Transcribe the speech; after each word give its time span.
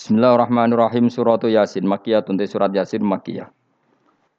Bismillahirrahmanirrahim 0.00 1.12
suratu 1.12 1.44
Yasin 1.52 1.84
Makiyah 1.84 2.24
tuntai 2.24 2.48
surat 2.48 2.72
Yasin 2.72 3.04
Makiyah. 3.04 3.52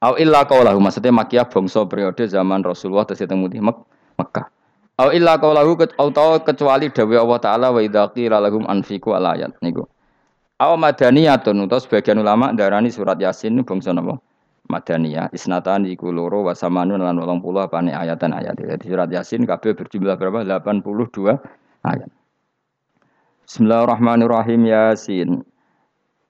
Au 0.02 0.18
illa 0.18 0.42
qaulahu 0.42 0.82
maksudnya 0.82 1.14
Makiyah 1.14 1.46
bangsa 1.46 1.86
periode 1.86 2.26
zaman 2.26 2.66
Rasulullah 2.66 3.06
tesih 3.06 3.30
teng 3.30 3.46
Mek 3.46 3.78
Mekah. 4.18 4.50
Au 4.98 5.14
illa 5.14 5.38
qaulahu 5.38 5.78
atau 5.86 6.42
kecuali 6.42 6.90
dawe 6.90 7.14
Allah 7.14 7.38
taala 7.38 7.68
wa 7.70 7.78
idza 7.78 8.10
qila 8.10 8.42
lahum 8.42 8.66
anfiqu 8.66 9.14
al 9.14 9.38
ayat 9.38 9.54
niku. 9.62 9.86
Au 10.58 10.74
madaniyatun 10.82 11.70
utawa 11.70 11.78
sebagian 11.78 12.18
ulama 12.18 12.50
darani 12.58 12.90
surat 12.90 13.22
Yasin 13.22 13.62
bangsa 13.62 13.94
napa? 13.94 14.18
Madaniyah 14.66 15.30
isnatan 15.30 15.86
iku 15.86 16.10
loro 16.10 16.42
wa 16.50 16.58
samanun 16.58 17.06
lan 17.06 17.22
80 17.22 17.38
apane 17.62 17.94
ayatan 17.94 18.34
ayat. 18.34 18.58
Jadi 18.58 18.90
surat 18.90 19.14
Yasin 19.14 19.46
kabeh 19.46 19.78
berjumlah 19.78 20.18
berapa? 20.18 20.42
82 20.42 21.38
ayat. 21.86 22.10
Bismillahirrahmanirrahim 23.46 24.66
Yasin. 24.66 25.51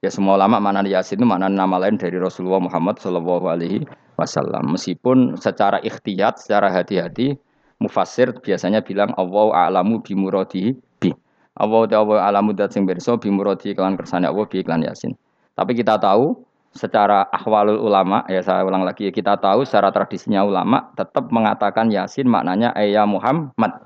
Ya 0.02 0.10
semua 0.10 0.34
ulama 0.34 0.58
mana 0.58 0.82
Yasin 0.82 1.22
itu 1.22 1.30
mana 1.30 1.46
nama 1.46 1.78
lain 1.78 1.94
dari 1.94 2.18
Rasulullah 2.18 2.58
Muhammad 2.58 2.98
Shallallahu 2.98 3.46
Alaihi 3.46 3.86
Wasallam. 4.18 4.74
Meskipun 4.74 5.38
secara 5.38 5.78
ikhtiyat, 5.78 6.42
secara 6.42 6.74
hati-hati, 6.74 7.38
mufassir 7.78 8.34
biasanya 8.34 8.82
bilang 8.82 9.14
Allah 9.14 9.70
a'lamu 9.70 10.02
bimuradi 10.02 10.74
bi. 10.98 11.14
Allah 11.54 11.86
Allah 11.94 12.34
alamu 12.34 12.50
dat 12.50 12.74
sing 12.74 12.90
berso 12.90 13.14
bimuradi 13.22 13.78
kawan 13.78 13.94
kersane 13.94 14.26
Allah 14.26 14.42
bi 14.50 14.66
iklan 14.66 14.82
Yasin. 14.82 15.14
Tapi 15.54 15.78
kita 15.78 16.02
tahu 16.02 16.34
secara 16.74 17.30
ahwalul 17.30 17.78
ulama 17.86 18.26
ya 18.26 18.42
saya 18.42 18.66
ulang 18.66 18.82
lagi 18.82 19.14
kita 19.14 19.38
tahu 19.38 19.70
secara 19.70 19.94
tradisinya 19.94 20.42
ulama 20.42 20.90
tetap 20.98 21.30
mengatakan 21.30 21.94
Yasin 21.94 22.26
maknanya 22.26 22.74
ayah 22.74 23.06
Muhammad. 23.06 23.86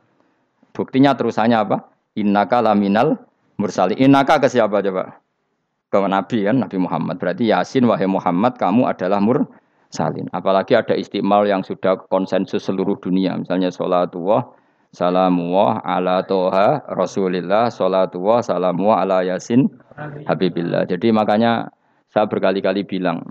Buktinya 0.71 1.11
terusannya 1.11 1.59
apa? 1.59 1.91
Innaka 2.15 2.63
laminal 2.63 3.19
mursali. 3.59 3.99
Innaka 3.99 4.39
ke 4.39 4.47
siapa 4.47 4.79
coba? 4.79 5.24
Ke 5.89 5.97
Nabi 6.01 6.45
kan 6.45 6.57
Nabi 6.61 6.77
Muhammad. 6.81 7.21
Berarti 7.21 7.49
Yasin 7.49 7.85
wahai 7.85 8.09
Muhammad 8.09 8.57
kamu 8.57 8.89
adalah 8.89 9.21
mursalin. 9.21 10.27
Apalagi 10.33 10.75
ada 10.75 10.97
istimal 10.97 11.45
yang 11.45 11.61
sudah 11.61 11.99
konsensus 12.09 12.65
seluruh 12.65 12.97
dunia. 12.99 13.37
Misalnya 13.37 13.69
sholatullah 13.69 14.45
salamullah 14.95 15.83
ala 15.83 16.23
toha 16.23 16.79
rasulillah 16.95 17.67
sholatullah 17.67 18.39
salamullah 18.39 19.03
ala 19.03 19.17
yasin 19.27 19.67
habibillah. 20.27 20.87
Jadi 20.87 21.11
makanya 21.11 21.67
saya 22.11 22.31
berkali-kali 22.31 22.87
bilang, 22.87 23.27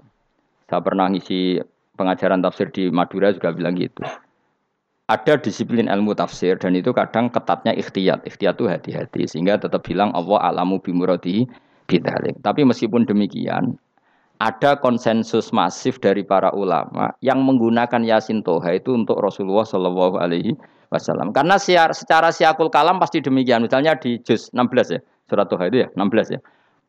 saya 0.69 0.84
pernah 0.84 1.08
ngisi 1.08 1.56
pengajaran 1.97 2.44
tafsir 2.44 2.69
di 2.69 2.92
Madura 2.92 3.32
juga 3.32 3.55
bilang 3.56 3.77
gitu. 3.80 4.05
Ada 5.05 5.36
disiplin 5.36 5.84
ilmu 5.88 6.16
tafsir 6.16 6.56
dan 6.56 6.72
itu 6.72 6.92
kadang 6.97 7.28
ketatnya 7.28 7.77
ikhtiyat. 7.77 8.25
Ikhtiyat 8.25 8.56
itu 8.56 8.64
hati-hati 8.69 9.28
sehingga 9.28 9.60
tetap 9.60 9.84
bilang 9.84 10.12
Allah 10.16 10.41
alamu 10.48 10.80
bimuradi 10.80 11.44
bidalik. 11.86 12.36
Tapi 12.44 12.64
meskipun 12.64 13.04
demikian, 13.04 13.77
ada 14.42 14.74
konsensus 14.77 15.54
masif 15.54 16.02
dari 16.02 16.26
para 16.26 16.50
ulama 16.52 17.14
yang 17.22 17.41
menggunakan 17.46 18.02
Yasin 18.02 18.42
Toha 18.42 18.76
itu 18.76 18.92
untuk 18.92 19.22
Rasulullah 19.22 19.62
Shallallahu 19.62 20.18
Alaihi 20.18 20.58
Wasallam. 20.91 21.30
Karena 21.30 21.54
secara 21.58 22.28
siakul 22.34 22.68
kalam 22.68 22.98
pasti 22.98 23.22
demikian. 23.22 23.62
Misalnya 23.62 23.94
di 23.94 24.18
juz 24.26 24.50
16 24.50 24.94
ya, 24.94 25.00
surat 25.30 25.46
Toha 25.46 25.70
itu 25.70 25.86
ya, 25.86 25.88
16 25.94 26.34
ya. 26.34 26.41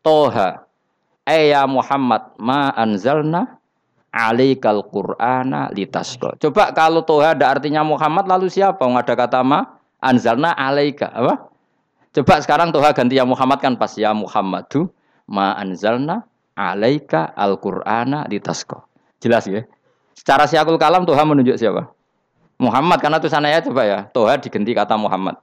Toha, 0.02 0.66
Eya 1.26 1.66
Muhammad 1.66 2.38
ma 2.38 2.70
anzalna 2.74 3.58
alaikal 4.14 4.86
Qur'ana 4.90 5.74
litasqa. 5.74 6.38
Coba 6.42 6.70
kalau 6.74 7.02
Toha 7.02 7.34
ada 7.34 7.50
artinya 7.50 7.82
Muhammad 7.82 8.30
lalu 8.30 8.50
siapa? 8.50 8.82
Nggak 8.86 9.06
ada 9.10 9.16
kata 9.26 9.40
ma 9.42 9.60
anzalna 10.02 10.54
alaika 10.54 11.10
apa? 11.14 11.50
Coba 12.16 12.40
sekarang 12.40 12.72
Tuhan 12.72 12.96
ganti 12.96 13.20
ya 13.20 13.28
Muhammad 13.28 13.60
kan 13.60 13.76
pas 13.76 13.92
ya 14.00 14.16
Muhammadu 14.16 14.88
ma 15.28 15.52
anzalna 15.60 16.24
alaika 16.56 17.36
al-Qur'ana 17.36 18.24
tasko. 18.40 18.88
Jelas 19.20 19.44
ya? 19.52 19.68
Secara 20.16 20.48
siakul 20.48 20.80
kalam 20.80 21.04
Tuhan 21.04 21.28
menunjuk 21.28 21.60
siapa? 21.60 21.92
Muhammad 22.56 23.04
karena 23.04 23.20
itu 23.20 23.28
sana 23.28 23.52
ya 23.52 23.60
coba 23.60 23.84
ya. 23.84 24.00
Tuhan 24.16 24.40
diganti 24.40 24.72
kata 24.72 24.96
Muhammad. 24.96 25.36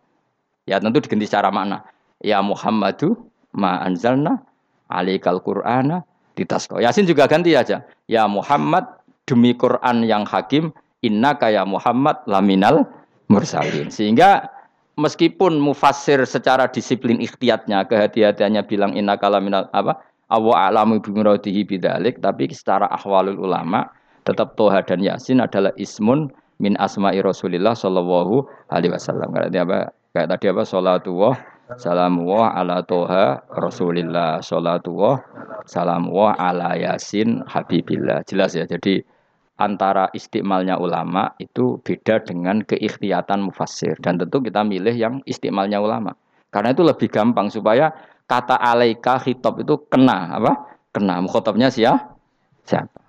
Ya 0.65 0.81
tentu 0.81 1.05
diganti 1.05 1.29
secara 1.29 1.53
makna. 1.53 1.85
Ya 2.25 2.41
Muhammadu 2.41 3.21
ma 3.53 3.85
anzalna 3.85 4.41
alaikal 4.89 5.45
Qur'ana 5.45 6.09
tasko. 6.49 6.81
Yasin 6.81 7.05
juga 7.05 7.29
ganti 7.29 7.53
aja. 7.53 7.85
Ya 8.09 8.25
Muhammad 8.25 8.89
demi 9.29 9.53
Quran 9.53 10.09
yang 10.09 10.25
hakim 10.25 10.73
inna 11.05 11.37
kaya 11.37 11.69
Muhammad 11.69 12.25
laminal 12.25 12.89
mursalin. 13.29 13.93
Sehingga 13.93 14.49
meskipun 14.97 15.57
mufassir 15.61 16.21
secara 16.29 16.69
disiplin 16.69 17.21
ikhtiyatnya 17.21 17.85
kehati-hatiannya 17.89 18.63
bilang 18.69 18.93
inna 18.97 19.17
kalaminal 19.17 19.69
apa? 19.73 20.01
Awa 20.33 20.73
alamu 20.73 20.97
bimuradihi 20.97 21.69
bidalik 21.69 22.25
tapi 22.25 22.49
secara 22.49 22.89
ahwalul 22.89 23.37
ulama 23.37 23.85
tetap 24.25 24.57
toha 24.57 24.81
dan 24.81 25.05
yasin 25.05 25.45
adalah 25.45 25.77
ismun 25.77 26.33
min 26.57 26.73
asma'i 26.81 27.21
rasulillah 27.21 27.77
sallallahu 27.77 28.47
alaihi 28.73 28.97
wasallam. 28.97 29.29
Kayak 29.35 29.69
apa? 29.69 29.79
Kayak 30.17 30.29
tadi 30.37 30.47
apa? 30.49 30.63
Salatullah 30.65 31.35
salamullah 31.77 32.57
ala 32.57 32.81
toha 32.87 33.45
rasulillah. 33.53 34.41
Salatullah 34.41 35.21
salamullah 35.69 36.33
ala 36.41 36.81
yasin 36.81 37.45
habibillah. 37.45 38.25
Jelas 38.25 38.57
ya? 38.57 38.65
Jadi 38.65 39.05
antara 39.63 40.11
istimalnya 40.11 40.75
ulama 40.83 41.39
itu 41.39 41.79
beda 41.79 42.27
dengan 42.27 42.67
keikhtiatan 42.67 43.47
mufassir. 43.47 43.95
Dan 44.03 44.19
tentu 44.19 44.43
kita 44.43 44.67
milih 44.67 44.95
yang 44.99 45.15
istimalnya 45.23 45.79
ulama. 45.79 46.19
Karena 46.51 46.75
itu 46.75 46.83
lebih 46.83 47.07
gampang 47.07 47.49
supaya 47.49 47.95
kata 48.27 48.59
alaika 48.59 49.23
khitab 49.23 49.63
itu 49.63 49.87
kena 49.87 50.43
apa? 50.43 50.53
Kena. 50.91 51.23
Mukhotabnya 51.23 51.71
siapa 51.71 52.13
siapa 52.67 53.03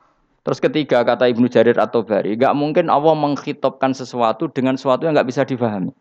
terus 0.44 0.60
ketiga 0.60 1.08
kata 1.08 1.32
Ibnu 1.32 1.48
Jarir 1.48 1.80
atau 1.80 2.04
Bari 2.04 2.36
nggak 2.36 2.54
mungkin 2.58 2.92
Allah 2.92 3.16
mengkhitabkan 3.16 3.96
sesuatu 3.96 4.52
dengan 4.52 4.76
sesuatu 4.76 5.08
yang 5.08 5.16
nggak 5.16 5.30
bisa 5.30 5.48
difahami. 5.48 5.96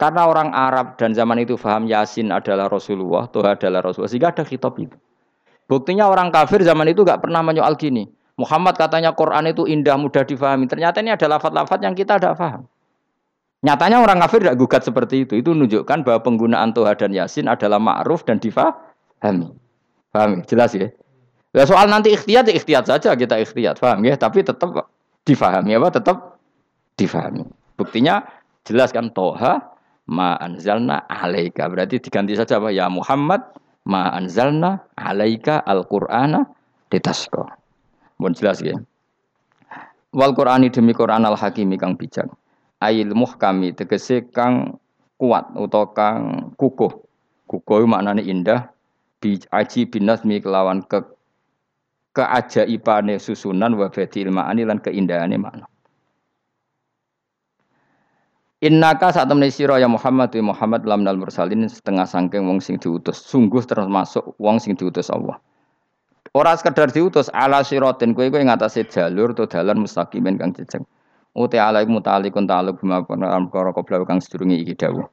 Karena 0.00 0.26
orang 0.26 0.50
Arab 0.56 0.96
dan 0.96 1.12
zaman 1.12 1.44
itu 1.44 1.60
faham 1.60 1.84
Yasin 1.84 2.32
adalah 2.32 2.72
Rasulullah, 2.72 3.28
Tuhan 3.28 3.52
adalah 3.60 3.84
Rasulullah, 3.84 4.08
sehingga 4.08 4.32
ada 4.32 4.48
khitab 4.48 4.72
itu. 4.80 4.96
Buktinya 5.68 6.08
orang 6.08 6.32
kafir 6.32 6.64
zaman 6.64 6.88
itu 6.88 7.04
nggak 7.04 7.20
pernah 7.20 7.44
menyoal 7.44 7.76
gini. 7.76 8.08
Muhammad 8.40 8.80
katanya 8.80 9.12
Quran 9.12 9.52
itu 9.52 9.68
indah, 9.68 10.00
mudah 10.00 10.24
difahami. 10.24 10.64
Ternyata 10.64 11.04
ini 11.04 11.12
adalah 11.12 11.36
lafat-lafat 11.36 11.84
yang 11.84 11.92
kita 11.92 12.16
tidak 12.16 12.40
paham. 12.40 12.64
Nyatanya 13.60 14.00
orang 14.00 14.24
kafir 14.24 14.40
tidak 14.40 14.56
gugat 14.56 14.82
seperti 14.88 15.28
itu. 15.28 15.36
Itu 15.36 15.52
menunjukkan 15.52 16.08
bahwa 16.08 16.24
penggunaan 16.24 16.72
Tuhan 16.72 16.96
dan 16.96 17.12
Yasin 17.12 17.44
adalah 17.44 17.76
ma'ruf 17.76 18.24
dan 18.24 18.40
difahami. 18.40 19.52
Paham 20.08 20.40
ya? 20.40 20.42
Jelas 20.48 20.72
ya? 20.72 20.88
Ya 21.52 21.68
soal 21.68 21.92
nanti 21.92 22.16
ikhtiyat, 22.16 22.48
ya 22.48 22.56
ikhtiyat 22.56 22.88
saja 22.88 23.12
kita 23.12 23.36
ikhtiyat. 23.36 23.76
Paham 23.76 24.00
ya? 24.08 24.16
Tapi 24.16 24.40
tetap 24.40 24.88
difahami 25.28 25.76
apa? 25.76 25.92
Tetap 25.92 26.40
difahami. 26.96 27.44
Buktinya 27.76 28.24
jelas 28.64 28.96
kan 28.96 29.12
Toha 29.12 29.60
ma 30.08 30.40
anzalna 30.40 31.04
alaika. 31.12 31.68
Berarti 31.68 32.00
diganti 32.00 32.32
saja 32.40 32.56
apa? 32.56 32.72
Ya 32.72 32.88
Muhammad 32.88 33.44
ma 33.84 34.08
anzalna 34.16 34.88
alaika 34.96 35.60
al-Qur'ana 35.68 36.48
ditasqa. 36.88 37.59
Mohon 38.20 38.36
jelas 38.36 38.60
ya. 38.60 38.76
Wal 40.12 40.36
Qur'ani 40.36 40.68
demi 40.68 40.92
Qur'an 40.92 41.24
al 41.24 41.40
hakimi 41.40 41.80
kang 41.80 41.96
bijak. 41.96 42.28
Ail 42.84 43.16
muhkami 43.16 43.72
tegese 43.72 44.28
kang 44.28 44.76
kuat 45.16 45.48
utawa 45.56 45.88
kang 45.96 46.52
kukuh. 46.60 46.92
Kukuh 47.48 47.88
maknane 47.88 48.20
indah 48.20 48.68
bi 49.24 49.40
aji 49.48 49.88
binasmi 49.88 50.44
kelawan 50.44 50.84
ke 50.84 51.00
keajaibane 52.12 53.16
susunan 53.16 53.72
wa 53.72 53.88
badil 53.88 54.28
ma'ani 54.28 54.68
lan 54.68 54.84
keindahane 54.84 55.40
makna. 55.40 55.64
Innaka 58.60 59.08
saat 59.08 59.24
temen 59.24 59.48
sira 59.48 59.80
ya 59.80 59.88
Muhammad 59.88 60.36
wa 60.36 60.52
Muhammad 60.52 60.84
lamnal 60.84 61.16
mursalin 61.16 61.64
setengah 61.64 62.04
sangking 62.04 62.44
wong 62.44 62.60
sing 62.60 62.76
diutus. 62.76 63.24
Sungguh 63.24 63.64
termasuk 63.64 64.36
wong 64.36 64.60
sing 64.60 64.76
diutus 64.76 65.08
Allah. 65.08 65.40
Ora 66.30 66.54
sekedar 66.54 66.94
diutus 66.94 67.26
ala 67.34 67.66
siratin 67.66 68.14
kowe 68.14 68.30
kowe 68.30 68.38
ngatasi 68.38 68.86
jalur 68.86 69.34
to 69.34 69.50
dalan 69.50 69.82
mustaqimin 69.82 70.38
kang 70.38 70.54
jejeg. 70.54 70.86
Uti 71.34 71.58
alaikum 71.58 71.98
mutalikun 71.98 72.46
ta'aluk 72.46 72.78
bima 72.78 73.02
perkara 73.02 73.74
qabla 73.74 74.06
kang 74.06 74.22
sedurunge 74.22 74.54
iki 74.62 74.78
dawuh. 74.78 75.10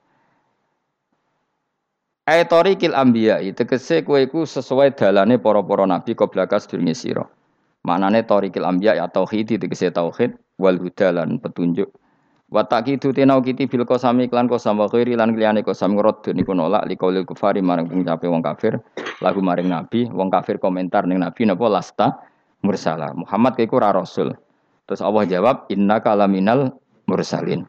Aitori 2.30 2.78
kil 2.78 2.94
ambiya 2.94 3.42
tegese 3.58 4.06
kowe 4.06 4.22
iku 4.22 4.46
sesuai 4.46 4.94
dalane 4.94 5.42
para-para 5.42 5.90
nabi 5.90 6.14
qabla 6.14 6.46
ka 6.46 6.62
sedurunge 6.62 6.94
sira. 6.94 7.26
Maknane 7.82 8.22
torikil 8.22 8.66
ambiya 8.66 9.02
ya 9.02 9.10
tauhid 9.10 9.58
tegese 9.58 9.90
tauhid 9.90 10.38
wal 10.62 10.78
huda 10.78 11.18
lan 11.18 11.42
petunjuk 11.42 11.90
Wa 12.48 12.64
taqidu 12.64 13.12
tinau 13.12 13.44
kiti 13.44 13.68
bil 13.68 13.84
qasami 13.84 14.32
klan 14.32 14.48
qasam 14.48 14.80
wa 14.80 14.88
ghairi 14.88 15.20
lan 15.20 15.36
liyane 15.36 15.68
qasam 15.68 16.00
ngrad 16.00 16.32
niku 16.32 16.56
nolak 16.56 16.88
liqaulil 16.88 17.28
kufari 17.28 17.60
marang 17.60 17.92
pengucape 17.92 18.24
wong 18.32 18.40
kafir 18.40 18.80
lagu 19.20 19.44
maring 19.44 19.68
nabi 19.68 20.08
wong 20.08 20.32
kafir 20.32 20.56
komentar 20.56 21.04
ning 21.04 21.20
nabi 21.20 21.44
napa 21.44 21.68
lasta 21.68 22.08
mursala. 22.64 23.12
Muhammad 23.12 23.60
iku 23.60 23.84
ora 23.84 23.92
rasul. 23.92 24.32
Terus 24.88 25.04
Allah 25.04 25.28
jawab 25.28 25.68
innaka 25.68 26.16
laminal 26.16 26.72
mursalin. 27.04 27.68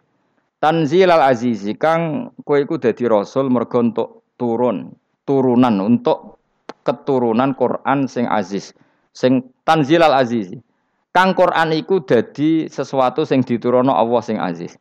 Tanzil 0.63 1.11
al 1.11 1.27
azizi 1.27 1.75
kang 1.75 2.31
kowe 2.47 2.59
iku 2.59 2.79
dadi 2.79 3.03
rasul 3.11 3.51
mergo 3.51 3.83
untuk 3.83 4.31
turun 4.39 4.95
turunan 5.29 5.77
untuk 5.85 6.41
keturunan 6.89 7.53
Quran 7.53 8.09
sing 8.09 8.25
aziz, 8.25 8.73
sing 9.13 9.45
tanzilal 9.69 10.17
aziz. 10.17 10.57
Kang 11.13 11.33
Quran 11.33 11.73
iku 11.73 12.05
dadi 12.05 12.69
sesuatu 12.69 13.25
sing 13.25 13.41
diturunno 13.41 13.97
Allah 13.97 14.21
sing 14.21 14.37
aziz. 14.37 14.77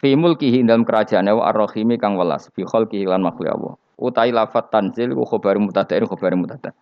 Fi 0.00 0.16
mulkihi 0.16 0.64
dalam 0.64 0.82
kerajaan 0.82 1.28
wa 1.30 1.48
ar-rahimi 1.48 2.00
kang 2.00 2.16
welas 2.16 2.48
fi 2.56 2.64
khalqihi 2.64 3.06
lan 3.06 3.22
makhluk 3.22 3.52
Allah. 3.52 3.74
Utai 3.94 4.34
lafat 4.34 4.72
tanzil 4.74 5.14
ku 5.14 5.22
khabar 5.22 5.60
mutadain 5.60 6.02
khabar 6.08 6.34
mutada. 6.34 6.74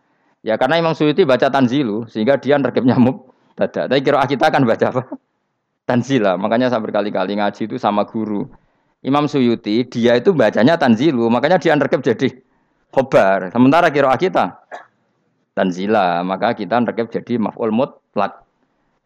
Ya 0.42 0.58
karena 0.58 0.80
Imam 0.80 0.96
Suyuti 0.96 1.22
baca 1.22 1.52
tanzilu 1.52 2.08
sehingga 2.10 2.40
dia 2.40 2.58
nerkep 2.58 2.82
nyamuk 2.82 3.30
tada. 3.54 3.86
Tapi 3.86 4.00
kira 4.02 4.24
kita 4.26 4.48
akan 4.50 4.62
baca 4.66 4.86
apa? 4.90 5.02
Tanzila. 5.88 6.38
Makanya 6.38 6.70
saya 6.70 6.82
berkali-kali 6.82 7.36
ngaji 7.36 7.69
itu 7.69 7.76
sama 7.78 8.06
guru. 8.06 8.46
Imam 9.02 9.26
Suyuti 9.26 9.82
dia 9.90 10.14
itu 10.14 10.30
bacanya 10.30 10.78
tanzilu, 10.78 11.26
makanya 11.26 11.58
dia 11.58 11.74
nerkep 11.74 12.00
jadi 12.06 12.28
khobar. 12.94 13.50
Sementara 13.50 13.90
kira 13.90 14.14
kita 14.14 14.62
tanzila, 15.52 16.25
maka 16.25 16.56
kita 16.56 16.81
nerkep 16.81 17.12
jadi 17.12 17.38
maf'ul 17.40 17.72
mutlak. 17.72 18.44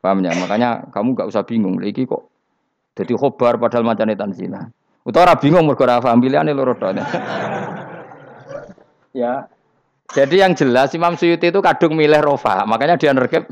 Paham 0.02 0.22
ya? 0.22 0.32
Makanya 0.38 0.90
kamu 0.94 1.18
gak 1.18 1.28
usah 1.30 1.42
bingung. 1.42 1.78
Lagi 1.82 2.06
kok 2.06 2.30
jadi 2.96 3.12
khobar 3.18 3.58
padahal 3.60 3.84
macamnya 3.84 4.16
tanzila. 4.16 4.66
Utawa 5.06 5.38
bingung 5.38 5.70
mergo 5.70 5.86
ora 5.86 6.02
paham 6.02 6.18
pilihane 6.18 6.50
loro 6.50 6.74
Ya. 9.14 9.46
Jadi 10.06 10.38
yang 10.38 10.54
jelas 10.54 10.94
Imam 10.94 11.18
Suyuti 11.18 11.50
itu 11.50 11.58
kadung 11.58 11.98
milih 11.98 12.22
rofa, 12.22 12.62
makanya 12.62 12.94
dia 12.94 13.10
nerkep 13.10 13.50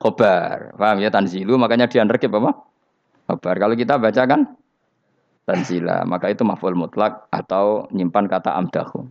khobar. 0.00 0.72
Paham 0.74 1.04
ya 1.04 1.12
tanzilu, 1.12 1.60
makanya 1.60 1.84
dia 1.84 2.00
nerkep 2.00 2.32
apa? 2.32 2.64
Khobar. 3.28 3.54
Kalau 3.60 3.74
kita 3.76 4.00
baca 4.00 4.22
kan 4.24 4.56
tanzila, 5.44 6.08
maka 6.08 6.32
itu 6.32 6.42
maf'ul 6.48 6.72
mutlak 6.72 7.28
atau 7.28 7.84
nyimpan 7.92 8.24
kata 8.24 8.56
amdahu. 8.56 9.04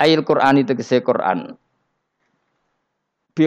Ayil 0.00 0.24
Quran 0.24 0.64
itu 0.64 0.72
kese 0.72 1.04
Quran 1.04 1.60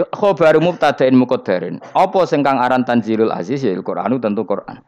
khobar 0.02 0.58
mubtada'in 0.58 1.14
muqaddarin. 1.14 1.78
Apa 1.94 2.26
sing 2.26 2.42
kang 2.42 2.58
aran 2.58 2.88
tanzilul 2.88 3.30
aziz 3.30 3.62
ya 3.62 3.76
Qur'anu 3.78 4.18
tentu 4.18 4.48
Qur'an. 4.48 4.82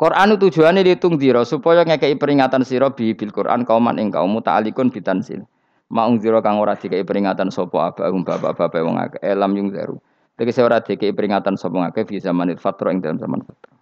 Qur'anu 0.00 0.40
tujuane 0.40 0.80
ditung 0.80 1.20
dira 1.20 1.44
supaya 1.44 1.84
ngekei 1.84 2.16
peringatan 2.16 2.64
sira 2.64 2.88
bi 2.90 3.12
bil 3.12 3.30
Qur'an 3.30 3.68
kauman 3.68 4.00
ing 4.00 4.10
kaum 4.10 4.32
muta'alikun 4.32 4.88
bitanzil. 4.90 5.44
Maung 5.90 6.22
dira 6.22 6.40
kang 6.40 6.62
ora 6.62 6.78
dikei 6.78 7.02
peringatan 7.02 7.50
sapa 7.50 7.90
abahum 7.90 8.22
bapak-bapak 8.22 8.80
wong 8.80 8.96
akeh 8.96 9.20
elam 9.26 9.50
yung 9.58 9.74
zaru. 9.74 9.98
Tegese 10.38 10.62
ora 10.62 10.78
dikei 10.78 11.10
peringatan 11.10 11.58
sapa 11.58 11.76
ngakeh 11.76 12.06
fi 12.06 12.16
zamanil 12.22 12.56
fatra 12.56 12.94
ing 12.94 13.02
dalam 13.02 13.18
zaman 13.18 13.42
fatra. 13.42 13.74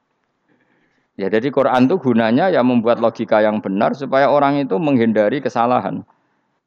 Ya 1.21 1.29
jadi 1.29 1.53
Quran 1.53 1.91
itu 1.91 2.01
gunanya 2.01 2.49
ya 2.49 2.65
membuat 2.65 3.03
logika 3.03 3.45
yang 3.45 3.61
benar 3.61 3.93
supaya 3.93 4.33
orang 4.33 4.65
itu 4.65 4.81
menghindari 4.81 5.45
kesalahan. 5.45 6.01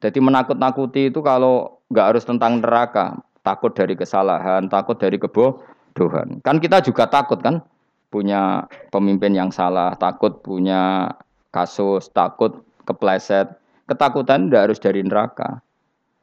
Jadi 0.01 0.17
menakut-nakuti 0.17 1.13
itu 1.13 1.21
kalau 1.21 1.79
nggak 1.93 2.07
harus 2.13 2.23
tentang 2.25 2.57
neraka, 2.57 3.21
takut 3.45 3.69
dari 3.77 3.93
kesalahan, 3.93 4.65
takut 4.65 4.97
dari 4.97 5.21
kebodohan. 5.21 6.41
Kan 6.41 6.57
kita 6.57 6.81
juga 6.81 7.05
takut 7.05 7.37
kan 7.45 7.61
punya 8.09 8.65
pemimpin 8.89 9.37
yang 9.37 9.53
salah, 9.53 9.93
takut 10.01 10.41
punya 10.41 11.13
kasus, 11.53 12.09
takut 12.11 12.65
kepleset. 12.89 13.47
Ketakutan 13.85 14.49
tidak 14.49 14.71
harus 14.71 14.79
dari 14.81 15.05
neraka. 15.05 15.61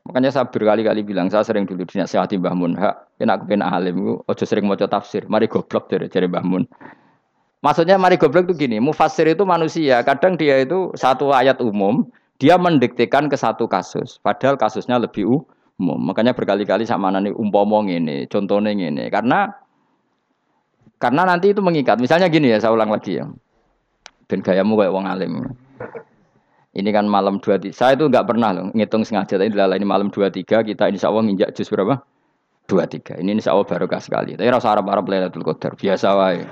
Makanya 0.08 0.32
saya 0.32 0.48
berkali-kali 0.48 1.04
bilang, 1.04 1.28
saya 1.28 1.44
sering 1.44 1.68
dulu 1.68 1.84
dinasihati 1.84 2.40
Mbah 2.40 2.56
Mun, 2.56 2.72
hak, 2.80 3.20
kena 3.20 3.36
kepen 3.36 3.60
alim, 3.60 4.16
ojo 4.24 4.44
sering 4.48 4.64
mau 4.64 4.72
tafsir, 4.72 5.28
mari 5.28 5.44
goblok 5.44 5.92
dari 5.92 6.08
dari 6.08 6.24
Mbah 6.24 6.44
Mun. 6.48 6.64
Maksudnya 7.60 8.00
mari 8.00 8.16
goblok 8.16 8.48
itu 8.48 8.64
gini, 8.64 8.80
mufasir 8.80 9.28
itu 9.28 9.44
manusia, 9.44 10.00
kadang 10.00 10.40
dia 10.40 10.64
itu 10.64 10.96
satu 10.96 11.28
ayat 11.28 11.60
umum, 11.60 12.08
dia 12.38 12.54
mendiktekan 12.54 13.26
ke 13.26 13.34
satu 13.34 13.66
kasus, 13.66 14.22
padahal 14.22 14.54
kasusnya 14.54 14.98
lebih 14.98 15.26
umum. 15.26 15.98
Makanya 15.98 16.34
berkali-kali 16.38 16.86
sama 16.86 17.10
nani 17.10 17.34
umpomong 17.34 17.90
ini, 17.90 18.30
contohnya 18.30 18.70
ini. 18.70 19.10
Karena 19.10 19.50
karena 21.02 21.22
nanti 21.26 21.50
itu 21.50 21.62
mengikat. 21.62 21.98
Misalnya 21.98 22.30
gini 22.30 22.50
ya, 22.50 22.58
saya 22.62 22.74
ulang 22.74 22.90
lagi 22.90 23.18
ya. 23.18 23.26
Ben 24.30 24.42
gayamu 24.42 24.78
kayak 24.78 24.92
wong 24.94 25.06
alim. 25.06 25.32
Ini 26.78 26.90
kan 26.94 27.10
malam 27.10 27.42
dua 27.42 27.58
tiga. 27.58 27.74
Saya 27.74 27.98
itu 27.98 28.06
nggak 28.06 28.26
pernah 28.28 28.54
loh 28.54 28.66
ngitung 28.70 29.02
sengaja. 29.02 29.34
Tapi 29.34 29.50
ini 29.50 29.86
malam 29.86 30.12
dua 30.14 30.30
tiga 30.30 30.62
kita 30.62 30.86
insya 30.86 31.10
Allah 31.10 31.26
nginjak 31.26 31.58
jus 31.58 31.66
berapa? 31.66 32.02
Dua 32.68 32.84
tiga. 32.84 33.16
Ini 33.16 33.32
insya 33.32 33.56
Allah 33.56 33.64
barokah 33.64 33.96
sekali. 33.96 34.36
Tapi 34.36 34.44
rasa 34.44 34.68
Arab 34.76 34.92
Arab 34.92 35.08
Lailatul 35.08 35.40
Qadar 35.40 35.72
biasa 35.72 36.08
wae. 36.12 36.44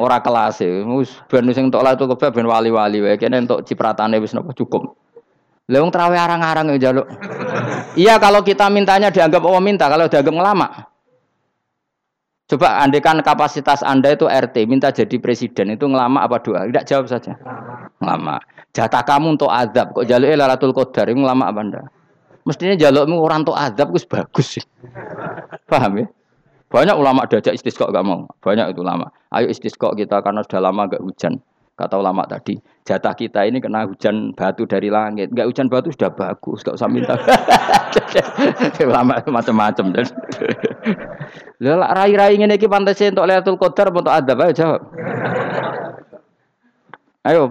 Ora 0.00 0.24
kelas 0.24 0.64
e. 0.64 0.80
Wis 0.88 1.12
ben 1.28 1.44
sing 1.52 1.68
entuk 1.68 1.84
Lailatul 1.84 2.08
Qadar 2.16 2.32
ben 2.32 2.48
wali-wali 2.48 3.04
wae. 3.04 3.20
Kene 3.20 3.44
entuk 3.44 3.60
cipratane 3.68 4.16
wis 4.16 4.32
napa 4.32 4.56
cukup. 4.56 4.96
Lewung 5.68 5.92
terawih 5.92 6.16
arang-arang 6.16 6.72
ya 6.74 6.88
jaluk. 6.88 7.06
Iya 7.92 8.16
kalau 8.16 8.40
kita 8.40 8.72
mintanya 8.72 9.12
dianggap 9.12 9.44
Allah 9.44 9.62
minta, 9.62 9.86
kalau 9.86 10.08
dianggap 10.08 10.32
ngelama. 10.32 10.68
Coba 12.50 12.84
andekan 12.84 13.20
kapasitas 13.24 13.80
Anda 13.80 14.12
itu 14.12 14.28
RT, 14.28 14.68
minta 14.68 14.92
jadi 14.92 15.16
presiden, 15.22 15.72
itu 15.72 15.88
ngelama 15.88 16.24
apa 16.24 16.42
doa? 16.42 16.68
Tidak 16.68 16.84
jawab 16.84 17.06
saja. 17.08 17.38
Ngelama. 18.02 18.42
Jatah 18.72 19.04
kamu 19.06 19.38
untuk 19.38 19.48
adab, 19.48 19.92
kok 19.92 20.04
jaluk 20.08 20.28
Lailatul 20.34 20.74
Qadar, 20.74 21.08
ngelama 21.12 21.44
apa 21.48 21.60
Anda? 21.60 21.82
Mestinya 22.42 22.74
jalukmu 22.74 23.22
orang 23.22 23.46
untuk 23.46 23.54
adab 23.54 23.94
itu 23.94 24.06
bagus 24.10 24.58
sih. 24.58 24.64
Paham 25.70 26.02
ya? 26.02 26.06
Banyak 26.72 26.96
ulama 26.96 27.28
diajak 27.28 27.54
istisqa 27.54 27.92
gak 27.92 28.02
mau. 28.02 28.24
Banyak 28.40 28.72
itu 28.72 28.80
lama. 28.80 29.12
Ayo 29.30 29.52
istisqa 29.52 29.92
kita 29.92 30.24
karena 30.24 30.40
sudah 30.42 30.60
lama 30.72 30.88
gak 30.88 31.04
hujan. 31.04 31.38
Kata 31.72 31.96
ulama 31.96 32.28
tadi, 32.28 32.60
jatah 32.84 33.16
kita 33.16 33.48
ini 33.48 33.56
kena 33.56 33.88
hujan 33.88 34.36
batu 34.36 34.68
dari 34.68 34.92
langit. 34.92 35.32
Enggak 35.32 35.48
hujan 35.48 35.66
batu 35.72 35.88
sudah 35.88 36.12
bagus, 36.12 36.60
enggak 36.60 36.76
usah 36.76 36.88
minta. 36.92 37.16
ulama 38.92 39.16
macam-macam. 39.24 40.04
Lah 41.64 41.90
rai-rai 41.96 42.36
ngene 42.36 42.60
iki 42.60 42.68
sih 42.92 43.08
untuk 43.08 43.24
Lailatul 43.24 43.56
Qadar 43.56 43.88
untuk 43.88 44.12
adab 44.12 44.44
ayo 44.44 44.52
jawab. 44.52 44.80
Ayo. 47.24 47.42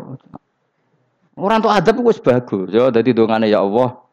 Orang 1.34 1.66
untuk 1.66 1.74
adab 1.74 1.96
wis 2.06 2.22
bagus. 2.22 2.70
Yo 2.70 2.94
dadi 2.94 3.18
dongane 3.18 3.50
ya 3.50 3.66
Allah. 3.66 4.06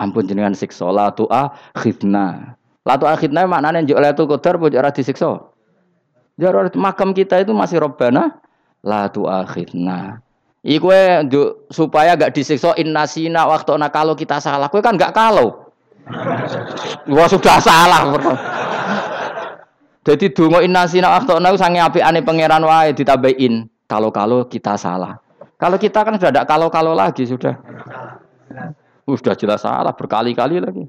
Ampun 0.00 0.24
jenengan 0.24 0.56
siksa 0.56 0.88
la 0.88 1.12
tu'a 1.12 1.52
khidna. 1.76 2.56
La 2.88 2.96
tu'a 2.96 3.20
khidna 3.20 3.44
maknane 3.44 3.84
njuk 3.84 4.00
Lailatul 4.00 4.32
Qadar 4.32 4.56
pun 4.56 4.72
ora 4.72 4.88
disiksa. 4.88 5.52
Ya 6.40 6.48
makam 6.72 7.12
kita 7.12 7.36
itu 7.44 7.52
masih 7.52 7.84
robbana 7.84 8.40
la 8.80 9.12
akhirna. 9.12 10.24
Iku 10.64 10.88
supaya 11.68 12.16
gak 12.16 12.32
disiksa 12.32 12.72
innasina 12.80 13.44
waktu 13.44 13.76
nak 13.76 13.92
kalau 13.92 14.16
kita 14.16 14.40
salah. 14.40 14.72
Kowe 14.72 14.80
kan 14.80 14.96
gak 14.96 15.12
kalau. 15.12 15.72
Wah 17.12 17.28
sudah 17.28 17.60
salah. 17.60 18.16
Jadi 20.00 20.32
donga 20.32 20.64
innasina 20.64 21.12
waktu 21.12 21.36
nak 21.44 21.60
sange 21.60 21.80
ane 21.80 22.24
pangeran 22.24 22.64
wae 22.64 22.96
ditambahin 22.96 23.68
kalau-kalau 23.84 24.48
kita 24.48 24.80
salah. 24.80 25.20
Kalau 25.60 25.76
kita 25.76 26.00
kan 26.08 26.16
sudah 26.16 26.32
ada 26.32 26.48
kalau-kalau 26.48 26.96
lagi 26.96 27.28
sudah. 27.28 27.52
Sudah 29.16 29.34
jelas 29.38 29.62
salah 29.62 29.94
berkali-kali 29.94 30.60
lagi. 30.60 30.84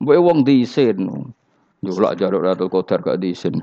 Mbok 0.00 0.16
wong 0.16 0.38
diisin. 0.48 1.04
Yo 1.80 1.92
lak 1.96 2.20
jaruk 2.20 2.44
Ratul 2.44 2.72
Qadar 2.72 3.00
gak 3.04 3.20
diisin. 3.20 3.60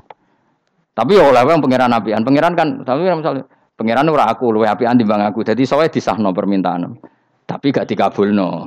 Tapi 0.94 1.14
ya 1.14 1.30
oleh 1.30 1.42
wong 1.46 1.62
pangeran 1.62 1.94
apian. 1.94 2.22
Pangeran 2.22 2.54
kan 2.58 2.68
tapi 2.82 3.06
misalnya 3.06 3.46
pangeran 3.78 4.10
ora 4.10 4.26
aku 4.30 4.50
luwe 4.54 4.66
apian 4.66 4.98
timbang 4.98 5.22
aku. 5.22 5.42
Jadi 5.46 5.62
sowe 5.66 5.86
disahno 5.86 6.34
permintaan. 6.34 6.98
Tapi 7.46 7.70
gak 7.70 7.90
dikabulno. 7.90 8.66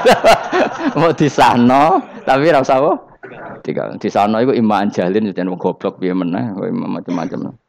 Mau 1.00 1.12
disahno 1.16 2.00
tapi 2.24 2.48
ora 2.48 2.64
usah? 2.64 2.80
Tiga 3.60 3.92
disahno 4.00 4.40
iku 4.40 4.56
iman 4.56 4.88
jalin 4.88 5.28
wong 5.28 5.60
goblok 5.60 6.00
piye 6.00 6.16
meneh, 6.16 6.56
macam-macam. 6.56 7.59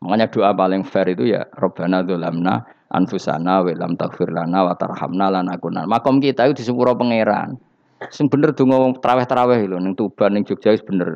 Makanya 0.00 0.32
doa 0.32 0.56
paling 0.56 0.80
fair 0.80 1.12
itu 1.12 1.28
ya 1.28 1.44
Robbana 1.60 2.00
dzulamna 2.00 2.64
anfusana 2.88 3.60
wa 3.60 3.68
lam 3.68 4.00
taghfir 4.00 4.32
lana 4.32 4.64
wa 4.64 4.72
tarhamna 4.72 5.28
lanakunanna. 5.28 5.84
Makom 5.84 6.24
kita 6.24 6.48
itu 6.48 6.64
disepuro 6.64 6.96
pangeran. 6.96 7.60
Sing 8.08 8.32
bener 8.32 8.56
donga 8.56 8.96
traweh-traweh 8.96 9.60
lho 9.68 9.76
ning 9.76 9.92
Tuban 9.92 10.32
ning 10.32 10.48
Jogja 10.48 10.72
wis 10.72 10.80
bener 10.80 11.12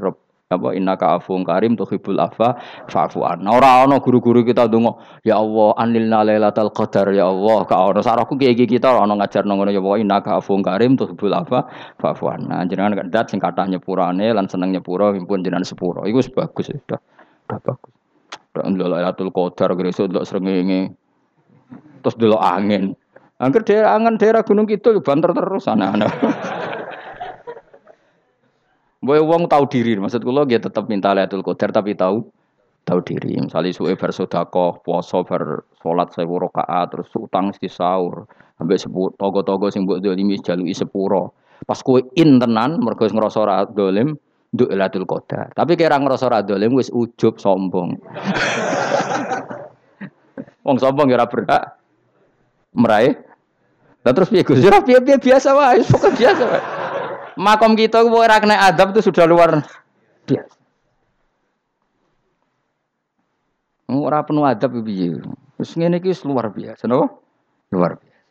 apa 0.53 0.76
innaka 0.76 1.17
afuwun 1.17 1.49
karim 1.49 1.81
tuhibbul 1.81 2.21
afa 2.21 2.61
fa'fu 2.93 3.25
anna. 3.25 3.57
Ora 3.57 3.88
ana 3.88 3.97
guru-guru 4.05 4.45
kita 4.45 4.69
donga 4.69 5.00
ya 5.25 5.41
Allah 5.41 5.73
anilna 5.81 6.21
lailatul 6.21 6.69
qadar 6.69 7.09
ya 7.17 7.25
Allah. 7.25 7.64
Ka 7.64 7.88
ana 7.88 8.05
saraku 8.05 8.37
kiye 8.37 8.53
kita 8.53 9.00
ana 9.00 9.17
ngajarno 9.17 9.49
ngono 9.49 9.73
ya 9.73 9.81
Allah 9.81 9.97
innaka 9.97 10.37
afuwun 10.37 10.61
karim 10.61 11.00
tuhibbul 11.00 11.33
afa 11.33 11.73
fa'fu 12.05 12.29
anna. 12.29 12.69
Jenengan 12.69 13.00
kandat 13.00 13.33
sing 13.33 13.41
kathah 13.41 13.64
nyepurane 13.64 14.29
lan 14.37 14.45
seneng 14.45 14.76
nyepuro 14.76 15.17
pun 15.25 15.41
jenengan 15.41 15.64
sepuro. 15.64 16.05
Iku 16.05 16.21
bagus 16.37 16.69
sudah. 16.69 17.00
Sudah 17.49 17.61
bagus 17.64 18.03
ora 18.54 18.70
lailatul 18.70 19.34
qadar 19.34 19.75
gresuk 19.75 20.06
ndelok 20.06 20.28
srengenge 20.28 20.94
terus 22.04 22.14
delok 22.14 22.38
angin 22.38 22.94
Angger 23.34 23.66
daerah 23.66 23.99
angan 23.99 24.14
daerah 24.14 24.46
Gunung 24.46 24.70
Kidul 24.70 25.02
banter 25.02 25.34
terus 25.34 25.66
anak-anak. 25.66 26.06
Boy 29.04 29.20
wong 29.20 29.50
tahu 29.50 29.66
diri, 29.66 29.99
maksud 29.99 30.23
kula 30.23 30.46
dia 30.46 30.62
tetap 30.62 30.87
minta 30.87 31.12
Lailatul 31.12 31.42
Qadar 31.42 31.75
tapi 31.75 31.99
tahu 31.99 32.30
tahu 32.87 33.00
diri. 33.02 33.37
Misalnya 33.37 33.75
suwe 33.75 33.99
bersodako, 33.99 34.80
poso 34.80 35.26
ber 35.26 35.66
sholat 35.82 36.14
sewu 36.14 36.40
rakaat, 36.40 36.94
terus 36.94 37.11
utang 37.18 37.50
di 37.52 37.68
sahur, 37.68 38.25
sampai 38.56 38.78
sepuluh 38.78 39.12
togo-togo 39.18 39.68
sing 39.68 39.84
buat 39.84 40.00
dolimi 40.00 40.38
jalui 40.40 40.73
sepuro. 40.73 41.34
Pas 41.66 41.82
kue 41.82 42.06
in 42.16 42.38
tenan, 42.38 42.80
mereka 42.80 43.11
ngerasa 43.11 43.38
ora 43.44 43.66
dolim, 43.66 44.16
duk 44.54 44.70
ilatul 44.70 45.02
qadar. 45.02 45.50
Tapi 45.50 45.75
kira 45.75 45.99
ngerasa 45.99 46.30
ora 46.30 46.46
dolim, 46.46 46.78
wis 46.78 46.87
ujub 46.94 47.42
sombong. 47.42 47.99
Wong 50.64 50.78
sombong 50.78 51.11
kira 51.11 51.26
berhak 51.26 51.75
meraih. 52.73 53.18
Nah 54.06 54.12
terus 54.14 54.30
piye 54.30 54.46
Gus? 54.46 54.62
Ya 54.62 55.18
biasa 55.18 55.50
wae, 55.52 55.82
pokok 55.82 56.14
biasa 56.14 56.42
wae. 56.46 56.62
Makom 57.34 57.75
kita 57.75 58.06
ora 58.06 58.38
kena 58.38 58.70
adab 58.70 58.94
itu 58.94 59.11
sudah 59.11 59.26
luar 59.26 59.66
biasa. 60.25 60.56
Ora 63.90 64.23
penuh 64.23 64.46
adab 64.46 64.78
piye. 64.87 65.18
Wis 65.58 65.75
ngene 65.75 65.99
iki 65.99 66.14
luar 66.25 66.54
biasa, 66.54 66.87
napa? 66.87 67.11
Luar 67.75 67.99
biasa. 67.99 68.23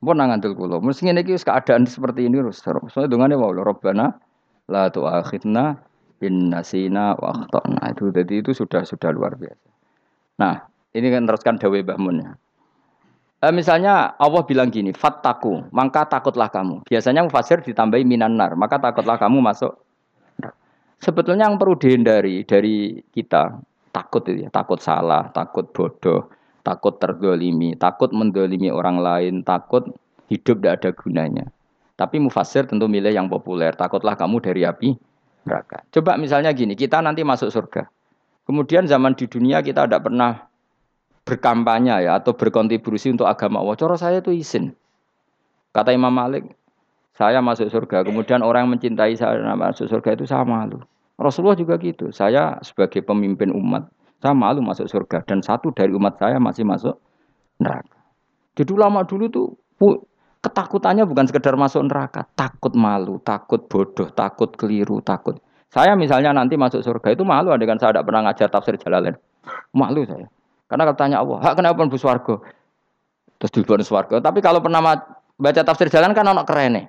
Mpun 0.00 0.16
nang 0.16 0.32
ngandel 0.32 0.56
kula. 0.56 0.80
Mesti 0.80 1.10
ngene 1.10 1.26
iki 1.26 1.36
keadaan 1.42 1.84
seperti 1.84 2.24
ini 2.24 2.38
terus. 2.38 2.62
Soale 2.62 3.10
dongane 3.10 3.36
wae 3.36 3.60
Rabbana 3.60 4.29
la 4.70 4.86
tu'akhidna 4.88 5.76
bin 6.22 6.54
nasina 6.54 7.18
wa 7.18 7.34
akhtana. 7.34 7.90
Itu 7.90 8.14
jadi 8.14 8.40
itu 8.40 8.54
sudah 8.54 8.86
sudah 8.86 9.10
luar 9.10 9.34
biasa. 9.34 9.68
Nah, 10.38 10.70
ini 10.94 11.10
kan 11.10 11.26
teruskan 11.26 11.58
dawe 11.58 11.78
Mbah 11.82 11.98
Mun 11.98 12.16
ya. 12.22 12.32
Eh, 13.40 13.52
misalnya 13.56 14.20
Allah 14.20 14.44
bilang 14.44 14.68
gini, 14.68 14.92
fattaku, 14.92 15.72
maka 15.72 16.04
takutlah 16.04 16.52
kamu. 16.52 16.84
Biasanya 16.84 17.24
mufasir 17.24 17.64
ditambahi 17.64 18.04
minanar, 18.04 18.52
maka 18.52 18.76
takutlah 18.76 19.16
kamu 19.16 19.40
masuk. 19.40 19.80
Sebetulnya 21.00 21.48
yang 21.48 21.56
perlu 21.56 21.80
dihindari 21.80 22.44
dari 22.44 23.00
kita, 23.08 23.56
takut 23.88 24.20
itu 24.28 24.44
ya, 24.44 24.52
takut 24.52 24.76
salah, 24.84 25.32
takut 25.32 25.72
bodoh, 25.72 26.28
takut 26.60 27.00
terdolimi, 27.00 27.72
takut 27.80 28.12
mendolimi 28.12 28.68
orang 28.68 29.00
lain, 29.00 29.40
takut 29.40 29.88
hidup 30.28 30.60
tidak 30.60 30.72
ada 30.84 30.90
gunanya. 30.92 31.44
Tapi 32.00 32.16
mufasir 32.16 32.64
tentu 32.64 32.88
milih 32.88 33.12
yang 33.12 33.28
populer, 33.28 33.76
takutlah 33.76 34.16
kamu 34.16 34.40
dari 34.40 34.64
api 34.64 34.96
neraka. 35.44 35.84
Coba 35.92 36.16
misalnya 36.16 36.48
gini, 36.56 36.72
kita 36.72 37.04
nanti 37.04 37.20
masuk 37.20 37.52
surga. 37.52 37.92
Kemudian 38.48 38.88
zaman 38.88 39.12
di 39.12 39.28
dunia 39.28 39.60
kita 39.60 39.84
tidak 39.84 40.08
pernah 40.08 40.48
berkampanye 41.28 42.08
ya 42.08 42.16
atau 42.16 42.32
berkontribusi 42.32 43.12
untuk 43.12 43.28
agama 43.28 43.60
Allah. 43.60 43.76
Coro 43.76 44.00
saya 44.00 44.24
itu 44.24 44.32
izin. 44.32 44.72
Kata 45.76 45.92
Imam 45.92 46.08
Malik, 46.08 46.48
saya 47.12 47.44
masuk 47.44 47.68
surga. 47.68 48.00
Kemudian 48.08 48.40
orang 48.40 48.64
yang 48.64 48.80
mencintai 48.80 49.12
saya 49.20 49.36
masuk 49.52 49.86
surga 49.92 50.16
itu 50.16 50.24
sama 50.24 50.64
malu. 50.64 50.80
Rasulullah 51.20 51.54
juga 51.54 51.76
gitu. 51.76 52.08
Saya 52.16 52.56
sebagai 52.64 53.04
pemimpin 53.04 53.52
umat, 53.52 53.92
saya 54.24 54.32
malu 54.32 54.64
masuk 54.64 54.88
surga 54.88 55.20
dan 55.28 55.44
satu 55.44 55.68
dari 55.68 55.92
umat 55.92 56.16
saya 56.16 56.40
masih 56.40 56.64
masuk 56.64 56.96
neraka. 57.60 58.00
Jadi 58.56 58.72
lama 58.72 59.04
dulu 59.04 59.28
tuh 59.28 59.46
ketakutannya 60.40 61.04
bukan 61.04 61.28
sekedar 61.28 61.54
masuk 61.56 61.84
neraka, 61.84 62.24
takut 62.32 62.72
malu, 62.72 63.20
takut 63.20 63.64
bodoh, 63.68 64.08
takut 64.12 64.52
keliru, 64.56 65.04
takut. 65.04 65.36
Saya 65.70 65.94
misalnya 65.94 66.34
nanti 66.34 66.58
masuk 66.58 66.82
surga 66.82 67.14
itu 67.14 67.22
malu 67.22 67.54
dengan 67.54 67.78
saya 67.78 67.94
tidak 67.94 68.10
pernah 68.10 68.26
ngajar 68.26 68.48
tafsir 68.50 68.74
Jalalain. 68.80 69.14
Malu 69.70 70.02
saya. 70.02 70.26
Karena 70.66 70.82
kalau 70.90 70.98
tanya 70.98 71.16
Allah, 71.22 71.38
hak 71.38 71.54
kenapa 71.58 71.78
pun 71.78 71.94
swarga? 71.94 72.34
Terus 73.38 73.52
di 73.54 73.86
swarga. 73.86 74.18
Tapi 74.18 74.42
kalau 74.42 74.58
pernah 74.60 74.82
baca 75.40 75.62
tafsir 75.62 75.88
jalan 75.88 76.12
kan 76.12 76.26
anak 76.26 76.44
keren 76.50 76.76
nih. 76.76 76.86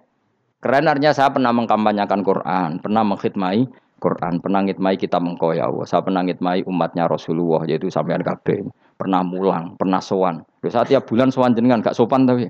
Keren 0.61 0.85
artinya 0.85 1.09
saya 1.13 1.33
pernah 1.33 1.49
mengkampanyakan 1.53 2.21
Quran, 2.21 2.69
pernah 2.81 3.01
mengkhidmai 3.01 3.65
Quran, 4.01 4.41
pernah 4.41 4.61
ngitmai 4.65 4.97
kita 4.97 5.17
mengkau 5.17 5.53
ya 5.53 5.69
Allah. 5.69 5.85
Saya 5.85 6.01
pernah 6.05 6.21
ngitmai 6.25 6.65
umatnya 6.65 7.05
Rasulullah, 7.05 7.65
yaitu 7.65 7.89
sampean 7.89 8.21
kabeh. 8.21 8.65
Pernah 8.97 9.21
mulang, 9.25 9.77
pernah 9.77 9.97
sowan. 10.01 10.45
Terus 10.61 10.73
saat 10.77 10.89
tiap 10.89 11.09
bulan 11.09 11.33
sowan 11.33 11.53
jenengan 11.57 11.81
gak 11.81 11.97
sopan 11.97 12.29
tapi. 12.29 12.49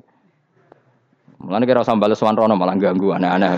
Mulane 1.42 1.66
kira 1.66 1.82
usah 1.82 1.98
bales 1.98 2.22
sowan 2.22 2.38
rono 2.38 2.54
malah 2.54 2.78
ganggu 2.78 3.18
aneh-aneh. 3.18 3.58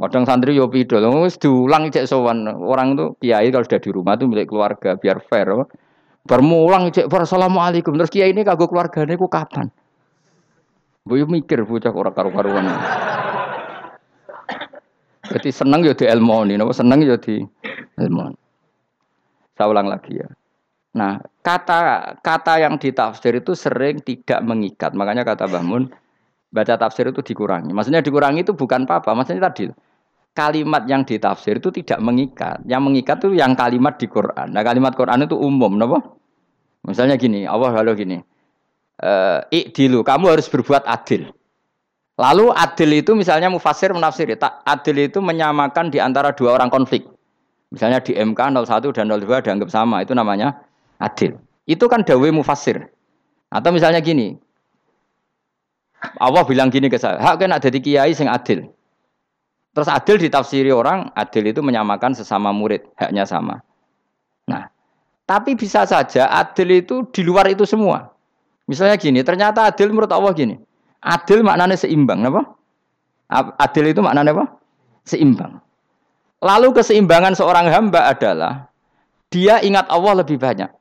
Kadang 0.00 0.24
santri 0.24 0.56
yo 0.56 0.72
pidol, 0.72 1.04
wis 1.20 1.36
diulang 1.36 1.92
cek 1.92 2.08
sowan. 2.08 2.48
Orang 2.48 2.96
tuh 2.96 3.20
kiai 3.20 3.52
kalau 3.52 3.68
sudah 3.68 3.80
di 3.84 3.90
rumah 3.92 4.16
tuh 4.16 4.32
milik 4.32 4.48
keluarga 4.48 4.96
biar 4.96 5.20
fair. 5.28 5.52
Bermulang 6.24 6.88
cek 6.88 7.12
assalamualaikum. 7.12 7.92
Terus 8.00 8.08
kiai 8.08 8.32
ini 8.32 8.40
kagok 8.40 8.72
keluarganya 8.72 9.20
ku 9.20 9.28
kapan? 9.28 9.68
Bu 11.04 11.20
mikir 11.28 11.68
bocah 11.68 11.92
orang 11.92 12.16
karu-karuan. 12.16 12.64
Jadi 15.30 15.48
seneng 15.54 15.86
ya 15.86 15.94
di 15.94 16.08
ilmoni, 16.10 16.58
napa 16.58 16.74
seneng 16.74 17.06
ya 17.06 17.14
di 17.20 17.38
ilmoni. 18.00 18.38
Saya 19.54 19.68
ulang 19.70 19.86
lagi 19.86 20.18
ya. 20.18 20.28
Nah, 20.90 21.22
kata 21.44 22.18
kata 22.18 22.58
yang 22.58 22.80
ditafsir 22.82 23.38
itu 23.38 23.54
sering 23.54 24.02
tidak 24.02 24.42
mengikat. 24.42 24.90
Makanya 24.90 25.22
kata 25.22 25.46
Bahmun, 25.46 25.86
baca 26.50 26.74
tafsir 26.76 27.08
itu 27.08 27.22
dikurangi. 27.22 27.70
Maksudnya 27.70 28.02
dikurangi 28.02 28.42
itu 28.42 28.52
bukan 28.52 28.84
apa-apa. 28.84 29.14
Maksudnya 29.14 29.50
tadi 29.50 29.70
kalimat 30.34 30.86
yang 30.86 31.02
ditafsir 31.06 31.58
itu 31.58 31.70
tidak 31.70 31.98
mengikat. 32.02 32.62
Yang 32.66 32.82
mengikat 32.82 33.16
itu 33.22 33.38
yang 33.38 33.54
kalimat 33.54 33.98
di 33.98 34.06
Quran. 34.06 34.54
Nah, 34.54 34.62
kalimat 34.62 34.94
Quran 34.94 35.26
itu 35.26 35.38
umum, 35.38 35.78
napa? 35.78 36.02
Misalnya 36.86 37.14
gini, 37.18 37.46
Allah 37.46 37.70
lalu 37.82 38.06
gini. 38.06 38.18
Eh, 39.00 39.38
ikdilu, 39.48 40.04
kamu 40.04 40.36
harus 40.36 40.46
berbuat 40.50 40.84
adil. 40.84 41.32
Lalu 42.20 42.52
adil 42.52 42.90
itu 43.00 43.16
misalnya 43.16 43.48
mufasir 43.48 43.88
menafsiri, 43.96 44.36
tak 44.36 44.60
adil 44.68 45.08
itu 45.08 45.24
menyamakan 45.24 45.88
di 45.88 45.96
antara 45.96 46.36
dua 46.36 46.52
orang 46.60 46.68
konflik. 46.68 47.08
Misalnya 47.72 48.04
di 48.04 48.12
MK 48.12 48.60
01 48.60 48.92
dan 48.92 49.08
02 49.08 49.40
dianggap 49.40 49.72
sama, 49.72 50.04
itu 50.04 50.12
namanya 50.12 50.60
adil. 51.00 51.40
Itu 51.64 51.88
kan 51.88 52.04
dawe 52.04 52.28
mufasir. 52.28 52.92
Atau 53.48 53.72
misalnya 53.72 54.04
gini, 54.04 54.36
Allah 56.00 56.42
bilang 56.48 56.72
gini 56.72 56.88
ke 56.88 56.96
saya, 56.96 57.20
hak 57.20 57.44
kena 57.44 57.60
jadi 57.60 57.78
kiai 57.80 58.12
sing 58.16 58.26
adil. 58.26 58.72
Terus 59.70 59.86
adil 59.86 60.16
ditafsiri 60.18 60.72
orang, 60.72 61.12
adil 61.14 61.52
itu 61.52 61.60
menyamakan 61.62 62.16
sesama 62.16 62.50
murid, 62.50 62.82
haknya 62.98 63.28
sama. 63.28 63.62
Nah, 64.48 64.66
tapi 65.28 65.54
bisa 65.54 65.86
saja 65.86 66.26
adil 66.26 66.82
itu 66.82 67.06
di 67.14 67.22
luar 67.22 67.46
itu 67.46 67.62
semua. 67.62 68.10
Misalnya 68.66 68.98
gini, 68.98 69.22
ternyata 69.22 69.68
adil 69.68 69.94
menurut 69.94 70.10
Allah 70.10 70.32
gini. 70.34 70.58
Adil 71.00 71.46
maknanya 71.46 71.78
seimbang, 71.78 72.26
apa? 72.26 72.42
Adil 73.62 73.94
itu 73.94 74.00
maknanya 74.02 74.34
apa? 74.34 74.46
Seimbang. 75.06 75.62
Lalu 76.40 76.72
keseimbangan 76.72 77.36
seorang 77.36 77.68
hamba 77.68 78.10
adalah 78.10 78.72
dia 79.28 79.60
ingat 79.62 79.86
Allah 79.92 80.24
lebih 80.24 80.40
banyak. 80.40 80.72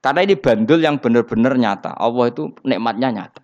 Karena 0.00 0.20
ini 0.24 0.34
bandul 0.36 0.80
yang 0.80 0.96
benar-benar 0.98 1.54
nyata. 1.56 1.92
Allah 1.94 2.32
itu 2.32 2.52
nikmatnya 2.64 3.08
nyata. 3.12 3.40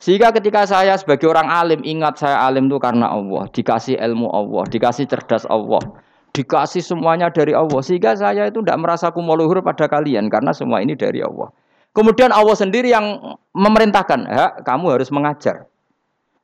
Sehingga 0.00 0.32
ketika 0.32 0.64
saya 0.64 0.96
sebagai 0.96 1.28
orang 1.28 1.52
alim 1.52 1.84
ingat 1.84 2.24
saya 2.24 2.48
alim 2.48 2.72
itu 2.72 2.80
karena 2.80 3.12
Allah, 3.12 3.44
dikasih 3.52 4.00
ilmu 4.00 4.32
Allah, 4.32 4.64
dikasih 4.64 5.04
cerdas 5.04 5.44
Allah, 5.44 5.84
dikasih 6.32 6.80
semuanya 6.80 7.28
dari 7.28 7.52
Allah. 7.52 7.84
Sehingga 7.84 8.16
saya 8.16 8.48
itu 8.48 8.64
tidak 8.64 8.80
merasa 8.80 9.12
kumuluhur 9.12 9.60
pada 9.60 9.92
kalian 9.92 10.32
karena 10.32 10.56
semua 10.56 10.80
ini 10.80 10.96
dari 10.96 11.20
Allah. 11.20 11.52
Kemudian 11.92 12.32
Allah 12.32 12.56
sendiri 12.56 12.88
yang 12.88 13.36
memerintahkan, 13.52 14.20
ya, 14.24 14.46
kamu 14.64 14.96
harus 14.96 15.12
mengajar. 15.12 15.68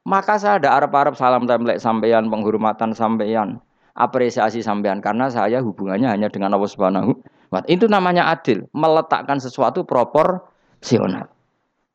Maka 0.05 0.37
saya 0.37 0.61
ada 0.61 0.77
Arab-Arab 0.77 1.17
salam 1.17 1.49
template 1.49 1.81
sampeyan, 1.81 2.29
penghormatan 2.29 2.93
sampeyan, 2.93 3.65
apresiasi 3.97 4.61
sampeyan 4.61 5.01
karena 5.01 5.33
saya 5.33 5.65
hubungannya 5.65 6.13
hanya 6.13 6.29
dengan 6.29 6.53
Allah 6.53 6.69
Subhanahu 6.69 7.17
wa 7.49 7.65
Itu 7.65 7.89
namanya 7.89 8.29
adil, 8.29 8.69
meletakkan 8.77 9.41
sesuatu 9.41 9.89
proporsional. 9.89 11.33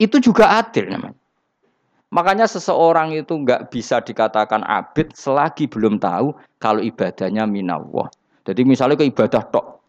Itu 0.02 0.18
juga 0.18 0.58
adil 0.58 0.90
namanya. 0.90 1.21
Makanya 2.12 2.44
seseorang 2.44 3.16
itu 3.16 3.32
nggak 3.32 3.72
bisa 3.72 4.04
dikatakan 4.04 4.68
abid 4.68 5.16
selagi 5.16 5.72
belum 5.72 5.96
tahu 5.96 6.36
kalau 6.60 6.84
ibadahnya 6.84 7.48
minallah. 7.48 8.12
Jadi 8.44 8.68
misalnya 8.68 9.00
ke 9.00 9.08
ibadah 9.08 9.44
tok, 9.48 9.82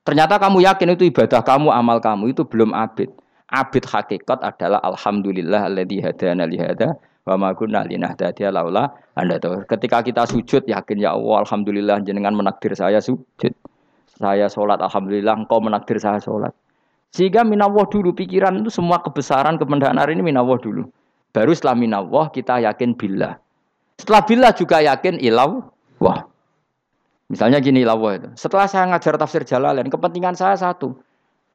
Ternyata 0.00 0.40
kamu 0.40 0.64
yakin 0.64 0.96
itu 0.96 1.12
ibadah 1.12 1.44
kamu, 1.44 1.68
amal 1.70 2.00
kamu 2.00 2.32
itu 2.32 2.42
belum 2.48 2.72
abid. 2.72 3.12
Abid 3.52 3.84
hakikat 3.84 4.40
adalah 4.40 4.80
alhamdulillah 4.80 5.68
alladzi 5.68 6.00
hadana 6.00 6.48
li 6.48 6.56
hada 6.56 6.96
wa 7.28 7.36
ma 7.36 7.48
kunna 7.52 7.84
linahtadiya 7.84 8.48
laula 8.48 8.90
anda 9.12 9.36
tahu. 9.36 9.68
Ketika 9.68 10.00
kita 10.00 10.24
sujud 10.24 10.64
yakin 10.64 10.96
ya 10.98 11.12
Allah 11.12 11.44
alhamdulillah 11.44 12.00
jenengan 12.00 12.32
menakdir 12.32 12.72
saya 12.72 12.98
sujud. 13.04 13.52
Saya 14.16 14.48
sholat 14.48 14.80
alhamdulillah 14.80 15.46
engkau 15.46 15.60
menakdir 15.60 16.00
saya 16.00 16.16
sholat. 16.18 16.56
Sehingga 17.12 17.44
minallah 17.44 17.84
dulu 17.90 18.10
pikiran 18.10 18.56
itu 18.58 18.70
semua 18.72 19.02
kebesaran 19.04 19.60
kemendahan 19.60 19.98
hari 20.00 20.16
ini 20.16 20.24
minallah 20.24 20.56
dulu. 20.56 20.88
Baru 21.30 21.54
setelah 21.54 21.78
minallah 21.78 22.30
kita 22.34 22.58
yakin 22.62 22.98
billah. 22.98 23.38
Setelah 24.02 24.22
billah 24.26 24.52
juga 24.56 24.82
yakin 24.82 25.22
ilaw 25.22 25.62
wah. 26.02 26.30
Misalnya 27.30 27.62
gini 27.62 27.86
lawa 27.86 28.18
itu. 28.18 28.28
Setelah 28.34 28.66
saya 28.66 28.90
ngajar 28.90 29.14
tafsir 29.14 29.46
Jalalain, 29.46 29.86
kepentingan 29.86 30.34
saya 30.34 30.58
satu. 30.58 30.98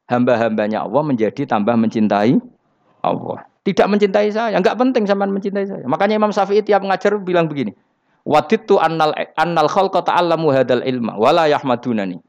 Hamba-hambanya 0.08 0.88
Allah 0.88 1.04
menjadi 1.04 1.44
tambah 1.44 1.76
mencintai 1.76 2.40
Allah. 3.04 3.44
Tidak 3.68 3.84
mencintai 3.84 4.32
saya, 4.32 4.56
enggak 4.56 4.80
penting 4.80 5.04
sama 5.04 5.28
mencintai 5.28 5.68
saya. 5.68 5.84
Makanya 5.84 6.16
Imam 6.16 6.32
Syafi'i 6.32 6.64
tiap 6.64 6.86
ngajar 6.86 7.20
bilang 7.20 7.52
begini. 7.52 7.76
Waditu 8.24 8.80
annal 8.80 9.12
annal 9.36 9.68
khalqa 9.68 10.06
ta'allamu 10.06 10.54
hadal 10.56 10.86
ilma 10.86 11.18
wala 11.20 11.50
yahmadunani. 11.52 12.24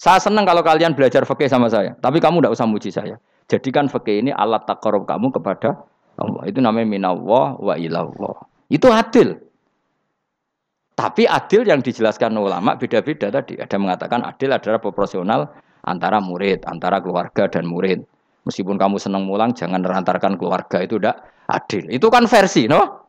Saya 0.00 0.22
senang 0.22 0.48
kalau 0.48 0.64
kalian 0.64 0.96
belajar 0.96 1.26
fikih 1.26 1.50
sama 1.50 1.68
saya, 1.68 1.98
tapi 2.00 2.22
kamu 2.22 2.40
tidak 2.40 2.52
usah 2.56 2.66
muji 2.70 2.90
saya. 2.94 3.20
Jadikan 3.50 3.90
fikih 3.90 4.24
ini 4.24 4.30
alat 4.32 4.64
takarub 4.64 5.04
kamu 5.04 5.34
kepada 5.34 5.84
Allah. 6.16 6.42
Itu 6.48 6.64
namanya 6.64 6.86
minallah 6.88 7.56
wa 7.60 7.74
ilallah. 7.76 8.36
Itu 8.72 8.90
adil. 8.90 9.36
Tapi 10.96 11.28
adil 11.28 11.68
yang 11.68 11.84
dijelaskan 11.84 12.32
ulama 12.40 12.80
beda-beda 12.80 13.28
tadi. 13.28 13.60
Ada 13.60 13.76
mengatakan 13.76 14.24
adil 14.24 14.48
adalah 14.56 14.80
proporsional 14.80 15.44
antara 15.84 16.24
murid, 16.24 16.64
antara 16.64 17.04
keluarga 17.04 17.46
dan 17.52 17.68
murid. 17.68 18.00
Meskipun 18.48 18.80
kamu 18.80 18.96
senang 18.96 19.28
mulang, 19.28 19.52
jangan 19.52 19.84
merantarkan 19.84 20.40
keluarga 20.40 20.80
itu 20.80 20.96
tidak 20.96 21.20
adil. 21.52 21.84
Itu 21.92 22.08
kan 22.08 22.24
versi, 22.24 22.64
no? 22.64 23.06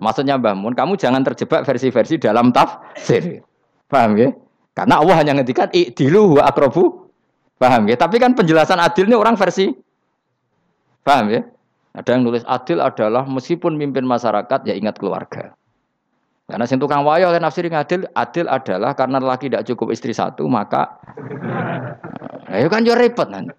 Maksudnya 0.00 0.40
Mbah 0.40 0.56
Mun, 0.56 0.72
kamu 0.72 0.96
jangan 0.96 1.20
terjebak 1.20 1.68
versi-versi 1.68 2.16
dalam 2.16 2.50
tafsir. 2.50 3.44
Paham 3.84 4.16
ya? 4.16 4.32
Karena 4.72 4.98
Allah 4.98 5.16
hanya 5.20 5.36
ngendikan 5.36 5.68
i'dilu 5.70 6.40
wa 6.40 6.48
akrobu. 6.48 7.12
Paham 7.60 7.84
ya? 7.92 8.00
Tapi 8.00 8.16
kan 8.16 8.32
penjelasan 8.32 8.80
adil 8.80 9.04
ini 9.04 9.14
orang 9.14 9.36
versi. 9.36 9.68
Paham 11.04 11.28
ya? 11.28 11.44
Ada 11.90 12.14
yang 12.14 12.22
nulis 12.22 12.46
adil 12.46 12.78
adalah 12.78 13.26
meskipun 13.26 13.74
mimpin 13.74 14.06
masyarakat 14.06 14.62
ya 14.62 14.74
ingat 14.78 14.98
keluarga. 15.02 15.54
Karena 16.46 16.66
sing 16.66 16.82
tukang 16.82 17.06
wayo 17.06 17.30
kan 17.30 17.42
nafsir 17.42 17.66
adil, 17.70 18.06
adil 18.14 18.46
adalah 18.50 18.94
karena 18.94 19.22
laki 19.22 19.46
tidak 19.50 19.70
cukup 19.70 19.94
istri 19.94 20.10
satu 20.10 20.50
maka 20.50 20.98
ayo 22.50 22.66
kan 22.66 22.82
yo 22.82 22.98
repot 22.98 23.30
nanti. 23.30 23.54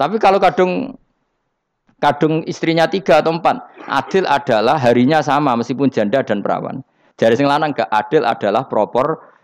Tapi 0.00 0.16
kalau 0.16 0.40
kadung 0.40 0.96
kadung 2.00 2.40
istrinya 2.48 2.88
tiga 2.88 3.20
atau 3.20 3.36
empat, 3.36 3.60
adil 3.84 4.24
adalah 4.24 4.80
harinya 4.80 5.20
sama 5.20 5.52
meskipun 5.60 5.92
janda 5.92 6.24
dan 6.24 6.40
perawan. 6.40 6.80
Jadi 7.20 7.36
sing 7.36 7.48
lanang 7.48 7.76
gak 7.76 7.92
adil 7.92 8.24
adalah 8.24 8.64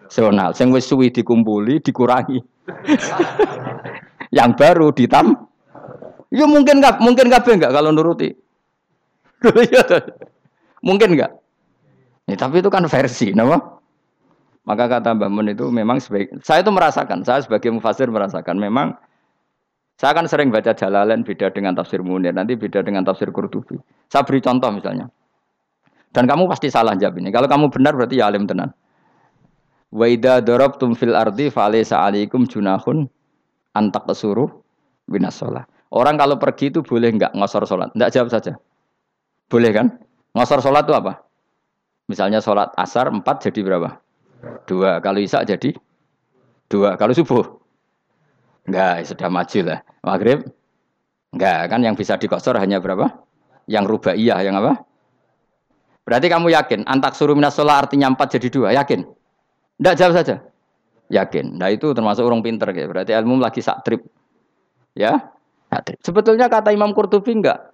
Sonal, 0.07 0.55
sing 0.55 0.71
wis 0.71 0.87
suwi 0.87 1.11
dikumpuli 1.11 1.83
dikurangi. 1.83 2.39
yang 4.39 4.55
baru 4.55 4.95
ditam. 4.95 5.46
Ya 6.35 6.47
mungkin 6.49 6.83
nggak, 6.83 6.99
mungkin 6.99 7.31
nggak 7.31 7.47
enggak 7.47 7.73
kalau 7.73 7.91
nuruti. 7.95 8.35
Iya 9.47 9.85
mungkin 10.81 11.15
nggak. 11.15 11.33
Ya, 12.27 12.35
tapi 12.35 12.59
itu 12.59 12.71
kan 12.73 12.83
versi, 12.91 13.31
nama. 13.31 13.61
Maka 14.67 14.91
kata 14.91 15.15
Mbak 15.15 15.31
Mun 15.31 15.47
itu 15.47 15.71
memang 15.71 16.03
sebaik, 16.03 16.43
saya 16.43 16.67
itu 16.67 16.75
merasakan, 16.75 17.23
saya 17.23 17.39
sebagai 17.39 17.71
mufasir 17.71 18.11
merasakan 18.11 18.59
memang 18.59 18.99
saya 19.97 20.13
kan 20.13 20.29
sering 20.29 20.53
baca 20.53 20.77
Jalalain 20.77 21.25
beda 21.25 21.49
dengan 21.55 21.73
tafsir 21.73 22.05
Munir, 22.05 22.37
nanti 22.37 22.53
beda 22.53 22.85
dengan 22.85 23.01
tafsir 23.01 23.33
Qurtubi. 23.33 23.81
Saya 24.13 24.29
beri 24.29 24.45
contoh 24.45 24.69
misalnya. 24.69 25.09
Dan 26.13 26.29
kamu 26.29 26.51
pasti 26.53 26.69
salah 26.69 26.93
jawab 27.01 27.17
ini. 27.17 27.33
Kalau 27.33 27.49
kamu 27.49 27.73
benar 27.73 27.97
berarti 27.97 28.21
ya 28.21 28.29
alim 28.29 28.45
tenan. 28.45 28.77
Wa 29.89 30.05
idza 30.05 30.45
darabtum 30.45 30.93
fil 30.93 31.17
ardi 31.17 31.49
falaysa 31.49 32.05
alaikum 32.05 32.45
junahun 32.45 33.09
antak 33.73 34.05
kesuruh 34.05 34.53
binas. 35.09 35.41
Orang 35.91 36.19
kalau 36.19 36.37
pergi 36.37 36.75
itu 36.75 36.83
boleh 36.83 37.15
enggak 37.15 37.33
ngosor 37.37 37.63
sholat? 37.65 37.95
Enggak 37.95 38.11
jawab 38.15 38.29
saja. 38.31 38.59
Boleh 39.47 39.71
kan? 39.71 39.87
Ngosor 40.35 40.59
sholat 40.59 40.85
itu 40.87 40.95
apa? 40.95 41.23
Misalnya 42.11 42.43
sholat 42.43 42.75
asar 42.75 43.11
empat 43.11 43.47
jadi 43.47 43.61
berapa? 43.63 44.03
Dua. 44.67 44.99
Kalau 44.99 45.19
isak 45.23 45.47
jadi 45.47 45.75
dua. 46.67 46.99
Kalau 46.99 47.15
subuh? 47.15 47.47
Enggak, 48.67 49.07
sudah 49.07 49.29
maju 49.31 49.59
lah. 49.63 49.81
Maghrib? 50.03 50.39
Enggak, 51.31 51.61
kan 51.71 51.81
yang 51.87 51.95
bisa 51.95 52.19
dikosor 52.19 52.59
hanya 52.59 52.83
berapa? 52.83 53.23
Yang 53.71 53.85
rubaiyah, 53.87 54.43
yang 54.43 54.59
apa? 54.59 54.83
Berarti 56.07 56.27
kamu 56.31 56.55
yakin 56.55 56.81
antak 56.87 57.19
suruh 57.19 57.35
minas 57.35 57.55
sholat 57.55 57.87
artinya 57.87 58.11
empat 58.11 58.39
jadi 58.39 58.49
dua, 58.51 58.69
yakin? 58.75 59.07
Tidak 59.79 59.95
jawab 59.99 60.15
saja. 60.19 60.43
Yakin. 61.11 61.59
Nah 61.59 61.71
itu 61.71 61.95
termasuk 61.95 62.27
orang 62.27 62.43
pinter 62.43 62.71
ya. 62.75 62.87
Berarti 62.91 63.15
ilmu 63.15 63.39
lagi 63.39 63.63
sak 63.63 63.87
trip. 63.87 64.03
Ya. 64.99 65.36
Sebetulnya 66.05 66.47
kata 66.47 66.73
Imam 66.73 66.93
Qurtubi 66.93 67.37
enggak. 67.37 67.73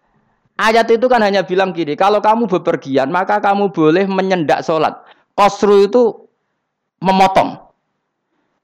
Ayat 0.60 0.86
itu 0.92 1.08
kan 1.08 1.24
hanya 1.24 1.42
bilang 1.42 1.72
gini, 1.72 1.96
kalau 1.96 2.20
kamu 2.20 2.46
bepergian 2.46 3.08
maka 3.08 3.40
kamu 3.40 3.72
boleh 3.72 4.04
menyendak 4.04 4.62
sholat. 4.62 4.94
Kosru 5.32 5.88
itu 5.88 6.28
memotong. 7.00 7.56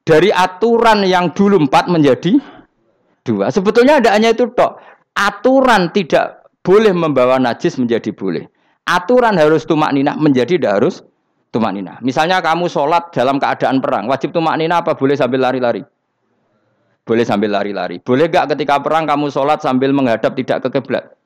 Dari 0.05 0.33
aturan 0.33 1.05
yang 1.05 1.33
dulu 1.33 1.69
empat 1.69 1.89
menjadi 1.89 2.41
dua. 3.25 3.53
Sebetulnya 3.53 4.01
ada 4.01 4.17
hanya 4.17 4.33
itu 4.33 4.49
tok. 4.53 4.81
Aturan 5.13 5.93
tidak 5.93 6.49
boleh 6.65 6.93
membawa 6.93 7.37
najis 7.41 7.77
menjadi 7.77 8.13
boleh. 8.13 8.49
Aturan 8.89 9.37
harus 9.37 9.69
tumak 9.69 9.93
ninah 9.93 10.17
menjadi 10.17 10.57
tidak 10.57 10.73
harus 10.81 11.05
tumak 11.53 11.73
nina. 11.77 11.97
Misalnya 12.01 12.41
kamu 12.41 12.69
sholat 12.69 13.13
dalam 13.13 13.41
keadaan 13.41 13.81
perang, 13.81 14.09
wajib 14.09 14.33
tumak 14.33 14.57
nina 14.57 14.81
apa 14.81 14.97
boleh 14.97 15.17
sambil 15.17 15.45
lari-lari? 15.45 15.85
Boleh 17.09 17.25
sambil 17.25 17.57
lari-lari. 17.57 17.97
Boleh 18.05 18.29
gak 18.29 18.53
ketika 18.53 18.77
perang 18.85 19.09
kamu 19.09 19.33
sholat 19.33 19.65
sambil 19.65 19.97
menghadap 19.97 20.37
tidak 20.37 20.69
ke 20.69 20.77
kiblat? 20.77 21.17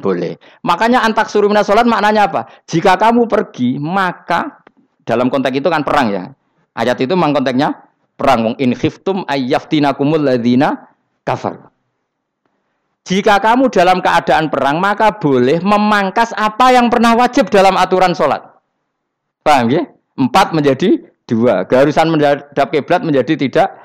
Boleh. 0.00 0.40
Makanya 0.64 1.04
antak 1.04 1.28
surumina 1.28 1.60
sholat 1.60 1.84
maknanya 1.84 2.32
apa? 2.32 2.48
Jika 2.64 2.96
kamu 2.96 3.28
pergi, 3.28 3.76
maka 3.76 4.64
dalam 5.04 5.28
konteks 5.28 5.60
itu 5.60 5.68
kan 5.68 5.84
perang 5.84 6.08
ya. 6.08 6.24
Ayat 6.72 6.96
itu 7.04 7.12
memang 7.12 7.36
konteksnya 7.36 7.76
perang. 8.16 8.48
Wong 8.48 8.56
in 8.56 8.72
khiftum 8.72 9.28
ayyaftinakumul 9.28 10.24
ladina 10.24 10.88
kafar. 11.28 11.68
Jika 13.04 13.44
kamu 13.44 13.68
dalam 13.68 14.00
keadaan 14.00 14.48
perang, 14.48 14.80
maka 14.80 15.12
boleh 15.20 15.60
memangkas 15.60 16.32
apa 16.32 16.72
yang 16.72 16.88
pernah 16.88 17.12
wajib 17.12 17.52
dalam 17.52 17.76
aturan 17.76 18.16
sholat. 18.16 18.40
Paham 19.44 19.68
ya? 19.68 19.84
Empat 20.16 20.56
menjadi 20.56 21.00
dua. 21.28 21.68
Keharusan 21.68 22.08
menghadap 22.08 22.72
kiblat 22.72 23.04
menjadi 23.04 23.36
tidak 23.36 23.79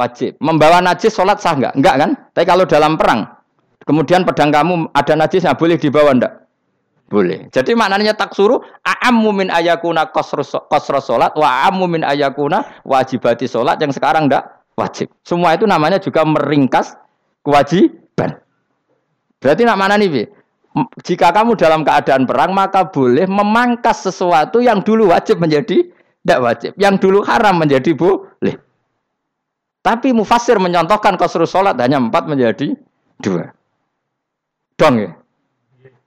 wajib. 0.00 0.40
Membawa 0.40 0.80
najis 0.80 1.12
sholat 1.12 1.36
sah 1.44 1.52
enggak? 1.52 1.76
Enggak 1.76 1.94
kan? 2.00 2.10
Tapi 2.32 2.46
kalau 2.48 2.64
dalam 2.64 2.96
perang, 2.96 3.28
kemudian 3.84 4.24
pedang 4.24 4.48
kamu 4.48 4.88
ada 4.96 5.12
najisnya 5.20 5.52
boleh 5.52 5.76
dibawa 5.76 6.16
enggak? 6.16 6.34
Boleh. 7.10 7.50
Jadi 7.50 7.74
maknanya 7.74 8.14
tak 8.14 8.32
suruh 8.38 8.62
a'ammu 8.86 9.34
min 9.34 9.48
ayakuna 9.50 10.14
kosro 10.14 11.02
sholat 11.02 11.34
wa 11.34 11.48
a'ammu 11.66 11.90
min 11.90 12.02
ayakuna 12.06 12.80
wajibati 12.86 13.50
sholat 13.50 13.82
yang 13.82 13.92
sekarang 13.92 14.30
enggak 14.30 14.46
wajib. 14.78 15.10
Semua 15.26 15.58
itu 15.58 15.66
namanya 15.66 15.98
juga 15.98 16.22
meringkas 16.22 16.94
kewajiban. 17.42 18.38
Berarti 19.42 19.62
nak 19.66 19.78
mana 19.80 19.98
nih, 19.98 20.30
jika 21.02 21.34
kamu 21.34 21.58
dalam 21.58 21.82
keadaan 21.82 22.30
perang 22.30 22.54
maka 22.54 22.86
boleh 22.86 23.26
memangkas 23.26 24.06
sesuatu 24.06 24.62
yang 24.62 24.86
dulu 24.86 25.10
wajib 25.10 25.42
menjadi 25.42 25.90
tidak 26.22 26.40
wajib, 26.44 26.72
yang 26.78 26.94
dulu 27.00 27.26
haram 27.26 27.58
menjadi 27.58 27.90
boleh. 27.96 28.54
Tapi 29.80 30.12
mufasir 30.12 30.60
mencontohkan 30.60 31.16
kosru 31.16 31.48
sholat 31.48 31.76
hanya 31.80 31.96
empat 31.96 32.28
menjadi 32.28 32.76
dua. 33.24 33.48
Dong 34.76 34.94
ya. 35.00 35.10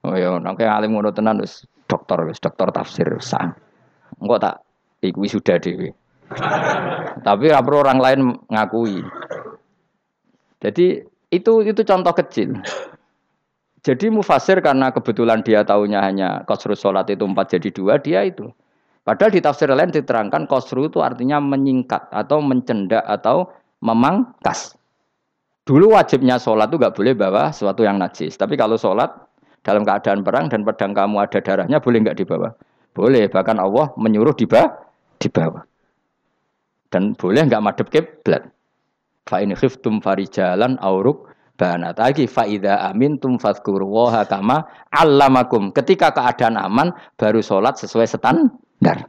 Oh 0.04 0.14
ya, 0.14 0.38
nanti 0.38 0.62
alim 0.62 0.94
ngono 0.94 1.10
tenan 1.10 1.42
wis 1.42 1.66
dokter 1.90 2.22
wis 2.28 2.38
dokter 2.38 2.70
tafsir 2.70 3.08
sah. 3.18 3.50
Enggak 4.22 4.38
tak 4.42 4.54
iku 5.02 5.26
sudah 5.26 5.58
dewi. 5.58 5.90
Tapi 7.26 7.44
rapor 7.50 7.82
orang 7.82 7.98
lain 7.98 8.20
ngakui. 8.46 9.02
Jadi 10.62 11.02
itu 11.34 11.52
itu 11.66 11.80
contoh 11.82 12.14
kecil. 12.14 12.62
Jadi 13.84 14.08
mufasir 14.08 14.64
karena 14.64 14.88
kebetulan 14.94 15.44
dia 15.44 15.60
tahunya 15.60 16.00
hanya 16.00 16.28
kosru 16.48 16.72
sholat 16.72 17.04
itu 17.12 17.20
empat 17.28 17.58
jadi 17.58 17.68
dua, 17.68 18.00
dia 18.00 18.24
itu. 18.24 18.48
Padahal 19.04 19.28
di 19.28 19.44
tafsir 19.44 19.68
lain 19.68 19.92
diterangkan 19.92 20.48
kosru 20.48 20.88
itu 20.88 21.04
artinya 21.04 21.36
menyingkat 21.36 22.08
atau 22.08 22.40
mencendak 22.40 23.04
atau 23.04 23.52
memangkas. 23.84 24.72
Dulu 25.64 25.92
wajibnya 25.96 26.40
sholat 26.40 26.72
itu 26.72 26.76
nggak 26.80 26.96
boleh 26.96 27.12
bawa 27.12 27.52
sesuatu 27.52 27.84
yang 27.84 28.00
najis. 28.00 28.36
Tapi 28.40 28.56
kalau 28.56 28.80
sholat 28.80 29.12
dalam 29.64 29.84
keadaan 29.84 30.24
perang 30.24 30.48
dan 30.48 30.64
pedang 30.64 30.92
kamu 30.96 31.24
ada 31.24 31.40
darahnya 31.40 31.78
boleh 31.80 31.98
nggak 32.04 32.16
dibawa? 32.20 32.52
Boleh. 32.96 33.28
Bahkan 33.28 33.56
Allah 33.60 33.92
menyuruh 34.00 34.32
dibawa. 34.32 34.72
dibawa. 35.20 35.60
Dan 36.88 37.16
boleh 37.16 37.48
nggak 37.48 37.62
madep 37.64 37.88
kiblat. 37.92 38.44
Fa 39.24 39.40
in 39.40 39.56
khiftum 39.56 40.04
farijalan 40.04 40.76
auruk 40.84 41.32
banat 41.54 41.94
lagi 42.02 42.26
faida 42.26 42.82
amin 42.90 43.18
tum 43.22 43.38
fadkurullaha 43.38 44.26
kama 44.26 44.66
allamakum 44.90 45.70
ketika 45.70 46.10
keadaan 46.10 46.58
aman 46.58 46.90
baru 47.14 47.38
sholat 47.38 47.78
sesuai 47.78 48.10
standar 48.10 49.06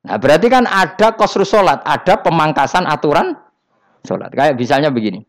nah 0.00 0.16
berarti 0.16 0.48
kan 0.48 0.64
ada 0.64 1.12
kosru 1.12 1.44
sholat 1.44 1.84
ada 1.84 2.24
pemangkasan 2.24 2.88
aturan 2.88 3.36
sholat. 4.04 4.30
Kayak 4.34 4.58
misalnya 4.58 4.90
begini. 4.92 5.24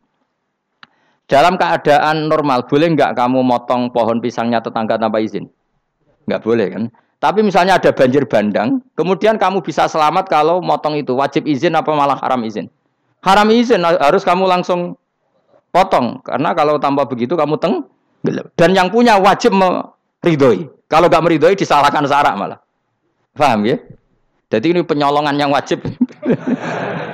Dalam 1.29 1.61
keadaan 1.61 2.25
normal 2.25 2.65
boleh 2.65 2.89
nggak 2.97 3.13
kamu 3.13 3.45
motong 3.45 3.93
pohon 3.93 4.17
pisangnya 4.17 4.65
tetangga 4.65 4.97
tanpa 4.97 5.21
izin? 5.21 5.45
Nggak 6.25 6.41
boleh 6.41 6.67
kan? 6.73 6.83
Tapi 7.19 7.45
misalnya 7.45 7.77
ada 7.77 7.91
banjir 7.91 8.23
bandang 8.25 8.79
kemudian 8.95 9.35
kamu 9.37 9.61
bisa 9.61 9.85
selamat 9.85 10.25
kalau 10.25 10.57
motong 10.57 10.97
itu. 10.97 11.13
Wajib 11.13 11.45
izin 11.45 11.77
apa 11.77 11.93
malah 11.93 12.17
haram 12.17 12.41
izin? 12.41 12.65
Haram 13.21 13.45
izin 13.53 13.85
harus 13.85 14.25
kamu 14.25 14.49
langsung 14.49 14.97
potong. 15.69 16.17
Karena 16.25 16.57
kalau 16.57 16.81
tanpa 16.81 17.05
begitu 17.05 17.37
kamu 17.37 17.61
teng 17.61 17.85
dan 18.57 18.75
yang 18.75 18.91
punya 18.91 19.15
wajib 19.15 19.55
meridoi 19.55 20.67
kalau 20.91 21.07
gak 21.07 21.23
meridoi 21.23 21.53
disalahkan 21.55 22.03
sarak 22.09 22.35
malah. 22.35 22.59
Paham 23.37 23.63
ya? 23.69 23.77
Jadi 24.49 24.73
ini 24.73 24.81
penyolongan 24.81 25.37
yang 25.37 25.53
wajib 25.53 25.85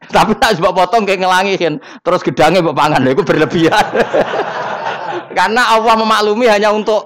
Tapi 0.16 0.32
tak 0.40 0.56
sebab 0.56 0.72
potong 0.72 1.04
kayak 1.04 1.20
ngelangihin, 1.20 1.76
terus 2.00 2.24
gedangnya 2.24 2.64
mbok 2.64 2.72
pangan, 2.72 3.04
itu 3.04 3.20
berlebihan. 3.20 3.84
Karena 5.38 5.76
Allah 5.76 5.94
memaklumi 6.00 6.48
hanya 6.48 6.72
untuk 6.72 7.04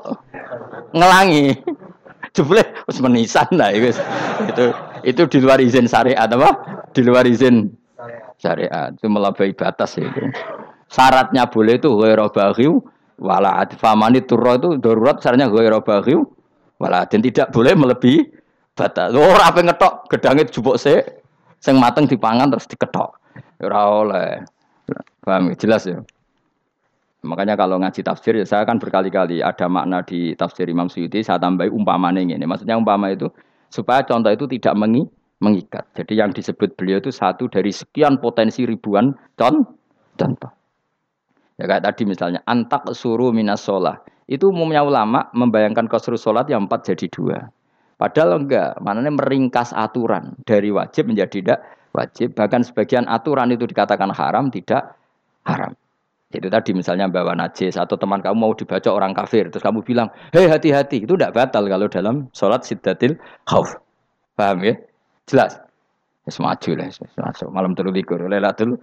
ngelangi. 0.95 1.59
Jebule 2.35 2.67
wis 2.91 2.99
menisan 2.99 3.47
lah 3.55 3.71
itu. 3.71 3.95
Itu 4.51 4.65
itu 5.07 5.23
di 5.31 5.39
luar 5.39 5.63
izin 5.63 5.87
syariat 5.87 6.27
apa? 6.27 6.51
Di 6.91 7.07
luar 7.07 7.27
izin 7.31 7.71
syariat. 8.43 8.91
Itu 8.91 9.07
melampaui 9.07 9.55
batas 9.55 9.95
itu. 9.99 10.35
Syaratnya 10.91 11.47
boleh 11.47 11.79
itu 11.79 11.95
ghairu 11.95 12.27
baghiw 12.35 12.75
wala 13.23 13.63
adfamani 13.63 14.27
turro 14.27 14.59
itu 14.59 14.83
darurat 14.83 15.23
syaratnya 15.23 15.47
ghairu 15.47 15.79
baghiw 15.87 16.27
wala 16.83 17.07
dan 17.07 17.23
tidak 17.23 17.55
boleh 17.55 17.75
melebihi 17.79 18.19
batas. 18.75 19.15
Ora 19.15 19.55
apa 19.55 19.63
ngetok 19.63 20.11
gedangnya 20.11 20.51
jupuk 20.51 20.75
sik 20.75 21.24
sing 21.65 21.81
mateng 21.81 22.05
dipangan 22.05 22.53
terus 22.53 22.69
diketok. 22.69 23.17
Ora 23.65 23.81
oleh. 23.89 24.31
Paham 25.25 25.57
jelas 25.57 25.89
ya? 25.89 26.05
Makanya 27.25 27.57
kalau 27.57 27.81
ngaji 27.81 28.05
tafsir 28.05 28.37
ya 28.37 28.45
saya 28.45 28.69
kan 28.69 28.77
berkali-kali 28.77 29.41
ada 29.41 29.65
makna 29.65 30.05
di 30.05 30.37
tafsir 30.37 30.69
Imam 30.69 30.93
Suyuti 30.93 31.25
saya 31.25 31.41
tambahi 31.41 31.73
umpamanya 31.73 32.21
ini. 32.21 32.45
Maksudnya 32.45 32.77
umpama 32.77 33.09
itu 33.09 33.33
supaya 33.73 34.05
contoh 34.05 34.29
itu 34.29 34.45
tidak 34.45 34.77
mengi, 34.77 35.09
mengikat. 35.41 35.89
Jadi 35.97 36.21
yang 36.21 36.37
disebut 36.37 36.77
beliau 36.77 37.01
itu 37.01 37.09
satu 37.09 37.49
dari 37.49 37.73
sekian 37.73 38.21
potensi 38.21 38.69
ribuan 38.69 39.17
con, 39.41 39.65
contoh. 40.21 40.53
Ya 41.57 41.65
kayak 41.65 41.89
tadi 41.89 42.05
misalnya 42.05 42.45
antak 42.45 42.85
suruh 42.93 43.33
minas 43.33 43.65
sholat. 43.65 44.05
Itu 44.29 44.53
umumnya 44.53 44.85
ulama 44.85 45.33
membayangkan 45.33 45.89
kosru 45.89 46.21
sholat 46.21 46.45
yang 46.53 46.69
empat 46.69 46.93
jadi 46.93 47.09
dua. 47.09 47.39
Padahal 47.95 48.43
enggak, 48.43 48.79
maknanya 48.83 49.15
meringkas 49.15 49.71
aturan 49.71 50.35
dari 50.43 50.75
wajib 50.75 51.07
menjadi 51.07 51.39
tidak 51.41 51.59
wajib. 51.95 52.35
Bahkan 52.35 52.67
sebagian 52.67 53.07
aturan 53.07 53.55
itu 53.55 53.71
dikatakan 53.71 54.11
haram, 54.11 54.51
tidak 54.51 54.99
haram. 55.47 55.73
Itu 56.35 56.51
tadi 56.51 56.75
misalnya 56.75 57.07
bawa 57.07 57.39
najis 57.39 57.79
atau 57.79 57.95
teman 57.95 58.19
kamu 58.19 58.35
mau 58.35 58.51
dibaca 58.51 58.91
orang 58.91 59.15
kafir, 59.15 59.47
terus 59.55 59.63
kamu 59.63 59.87
bilang, 59.87 60.11
hei 60.35 60.51
hati-hati, 60.51 61.07
itu 61.07 61.15
tidak 61.15 61.31
batal 61.39 61.63
kalau 61.71 61.87
dalam 61.87 62.27
sholat 62.35 62.67
sidatil 62.67 63.15
khauf. 63.47 63.79
Paham 64.35 64.67
ya? 64.67 64.75
Jelas? 65.31 65.63
Ya, 66.27 66.35
maju 66.43 66.71
lah, 66.75 66.89
masuk 67.21 67.49
malam 67.55 67.79
telu 67.79 67.95
likur, 67.95 68.19
lelatul. 68.19 68.81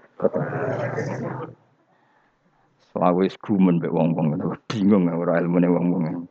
Soalnya 2.96 3.18
wis 3.20 3.36
gumen 3.36 3.84
be 3.84 3.92
wong-wong, 3.92 4.40
bingung 4.72 5.12
ora 5.12 5.44
ilmune 5.44 5.68
wong-wong. 5.68 6.31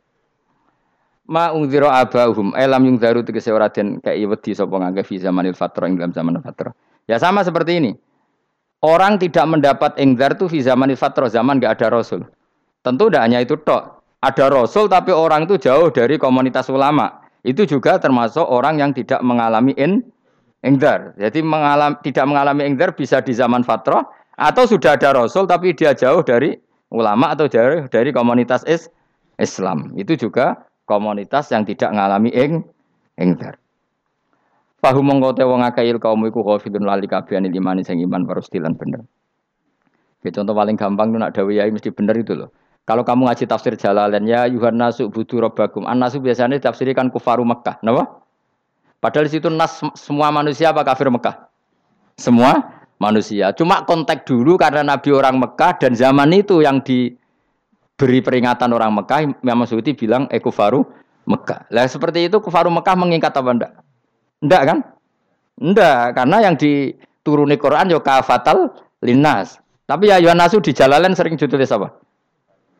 Ma 1.31 1.47
abahum, 1.47 2.51
elam 2.59 2.81
yung 2.91 2.99
daru 2.99 3.23
tegese 3.23 3.55
ora 3.55 3.71
den 3.71 4.03
kei 4.03 4.27
wedi 4.27 4.51
sapa 4.51 4.75
ngangge 4.75 5.07
fi 5.07 5.15
zamanil 5.15 5.55
ing 5.55 5.95
dalam 5.95 6.11
zaman 6.11 6.35
fatra. 6.43 6.75
Ya 7.07 7.15
sama 7.23 7.39
seperti 7.47 7.79
ini. 7.79 7.95
Orang 8.83 9.15
tidak 9.15 9.47
mendapat 9.47 9.95
engzar 9.95 10.35
itu 10.35 10.51
di 10.51 10.59
zaman 10.59 10.91
fatro 10.99 11.31
zaman 11.31 11.63
gak 11.63 11.79
ada 11.79 11.87
rasul. 12.01 12.27
Tentu 12.83 13.07
tidak 13.07 13.23
hanya 13.23 13.39
itu 13.39 13.55
tok. 13.63 14.03
Ada 14.19 14.51
rasul 14.51 14.91
tapi 14.91 15.15
orang 15.15 15.47
itu 15.47 15.55
jauh 15.55 15.87
dari 15.87 16.19
komunitas 16.19 16.67
ulama. 16.67 17.23
Itu 17.47 17.63
juga 17.63 17.95
termasuk 18.01 18.43
orang 18.43 18.83
yang 18.83 18.91
tidak 18.91 19.23
mengalami 19.23 19.71
in, 19.79 20.03
engzar. 20.67 21.13
Jadi 21.15 21.39
mengalam, 21.45 21.95
tidak 22.03 22.25
mengalami 22.27 22.67
engzar 22.67 22.91
bisa 22.91 23.23
di 23.23 23.31
zaman 23.31 23.63
fatro 23.63 24.03
atau 24.35 24.67
sudah 24.67 24.99
ada 24.99 25.15
rasul 25.15 25.47
tapi 25.47 25.71
dia 25.77 25.93
jauh 25.95 26.25
dari 26.25 26.59
ulama 26.91 27.31
atau 27.31 27.47
jauh 27.47 27.87
dari 27.87 28.09
komunitas 28.11 28.65
is, 28.67 28.91
Islam. 29.39 29.93
Itu 29.93 30.17
juga 30.17 30.57
komunitas 30.91 31.47
yang 31.55 31.63
tidak 31.63 31.95
mengalami 31.95 32.35
eng, 32.35 32.67
engzar. 33.15 33.55
Fahu 34.83 34.99
mongko 34.99 35.39
te 35.39 35.47
wong 35.47 35.63
akeh 35.63 35.87
kaum 35.95 36.27
iku 36.27 36.43
ghafilun 36.43 36.83
lali 36.83 37.07
kabehane 37.07 37.47
iman 37.47 37.79
sing 37.85 38.03
iman 38.03 38.27
parustilan 38.27 38.75
bener. 38.75 39.07
Ya 40.21 40.29
contoh 40.35 40.51
paling 40.51 40.75
gampang 40.75 41.15
tuh 41.15 41.19
nak 41.21 41.31
dawuh 41.31 41.53
yai 41.55 41.71
mesti 41.71 41.93
bener 41.95 42.19
itu 42.19 42.35
loh. 42.35 42.51
Kalau 42.83 43.05
kamu 43.05 43.29
ngaji 43.29 43.45
tafsir 43.45 43.77
Jalalain 43.77 44.25
ya 44.25 44.49
Yuhan 44.49 44.75
nasu 44.75 45.07
budu 45.07 45.37
robbakum. 45.37 45.85
An 45.85 46.01
nasu 46.01 46.17
biasanya 46.17 46.57
tafsirkan 46.57 47.13
kufaru 47.13 47.45
Mekah, 47.45 47.77
napa? 47.85 48.25
Padahal 48.97 49.29
di 49.29 49.37
situ 49.37 49.49
nas 49.49 49.81
semua 49.97 50.33
manusia 50.33 50.73
apa 50.73 50.81
kafir 50.81 51.13
Mekah? 51.13 51.49
Semua 52.17 52.81
manusia. 53.01 53.53
Cuma 53.53 53.85
kontak 53.85 54.25
dulu 54.25 54.57
karena 54.57 54.81
Nabi 54.85 55.09
orang 55.13 55.41
Mekah 55.41 55.77
dan 55.77 55.93
zaman 55.93 56.33
itu 56.33 56.61
yang 56.61 56.81
diberi 58.01 58.25
peringatan 58.25 58.73
orang 58.73 58.97
Mekah, 58.97 59.45
Imam 59.45 59.61
Suyuti 59.69 59.93
bilang 59.93 60.25
ekufaru 60.33 60.81
Mekah. 61.29 61.69
Lah 61.69 61.85
seperti 61.85 62.25
itu 62.25 62.41
kufaru 62.41 62.73
Mekah 62.73 62.97
mengikat 62.97 63.29
apa 63.37 63.49
enggak? 63.53 63.73
Enggak 64.41 64.61
kan? 64.65 64.77
Enggak, 65.61 66.17
karena 66.17 66.37
yang 66.41 66.57
dituruni 66.57 67.61
Quran 67.61 67.93
yo 67.93 68.01
kafatal 68.01 68.73
linas. 69.05 69.61
Tapi 69.85 70.09
ya 70.09 70.17
Yohanasu 70.17 70.65
di 70.65 70.73
jalalan 70.73 71.13
sering 71.13 71.37
ditulis 71.37 71.69
apa? 71.69 71.93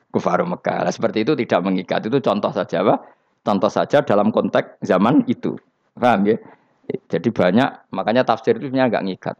Kufaru 0.10 0.50
Mekah. 0.50 0.90
Nah, 0.90 0.94
seperti 0.94 1.22
itu 1.22 1.38
tidak 1.38 1.70
mengikat. 1.70 2.02
Itu 2.02 2.18
contoh 2.18 2.50
saja 2.50 2.82
apa? 2.82 3.06
Contoh 3.46 3.70
saja 3.70 4.02
dalam 4.02 4.34
konteks 4.34 4.82
zaman 4.82 5.22
itu. 5.30 5.54
Paham 5.94 6.26
ya? 6.26 6.42
Jadi 7.14 7.30
banyak, 7.30 7.94
makanya 7.94 8.26
tafsir 8.26 8.58
itu 8.58 8.74
sebenarnya 8.74 8.90
enggak 8.90 9.06
ngikat. 9.06 9.36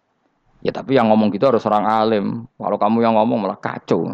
Ya 0.62 0.70
tapi 0.70 0.94
yang 0.94 1.10
ngomong 1.10 1.34
gitu 1.34 1.50
harus 1.50 1.66
orang 1.66 1.90
alim. 1.90 2.46
Kalau 2.54 2.78
kamu 2.78 3.02
yang 3.02 3.18
ngomong 3.18 3.50
malah 3.50 3.58
kacau. 3.58 4.06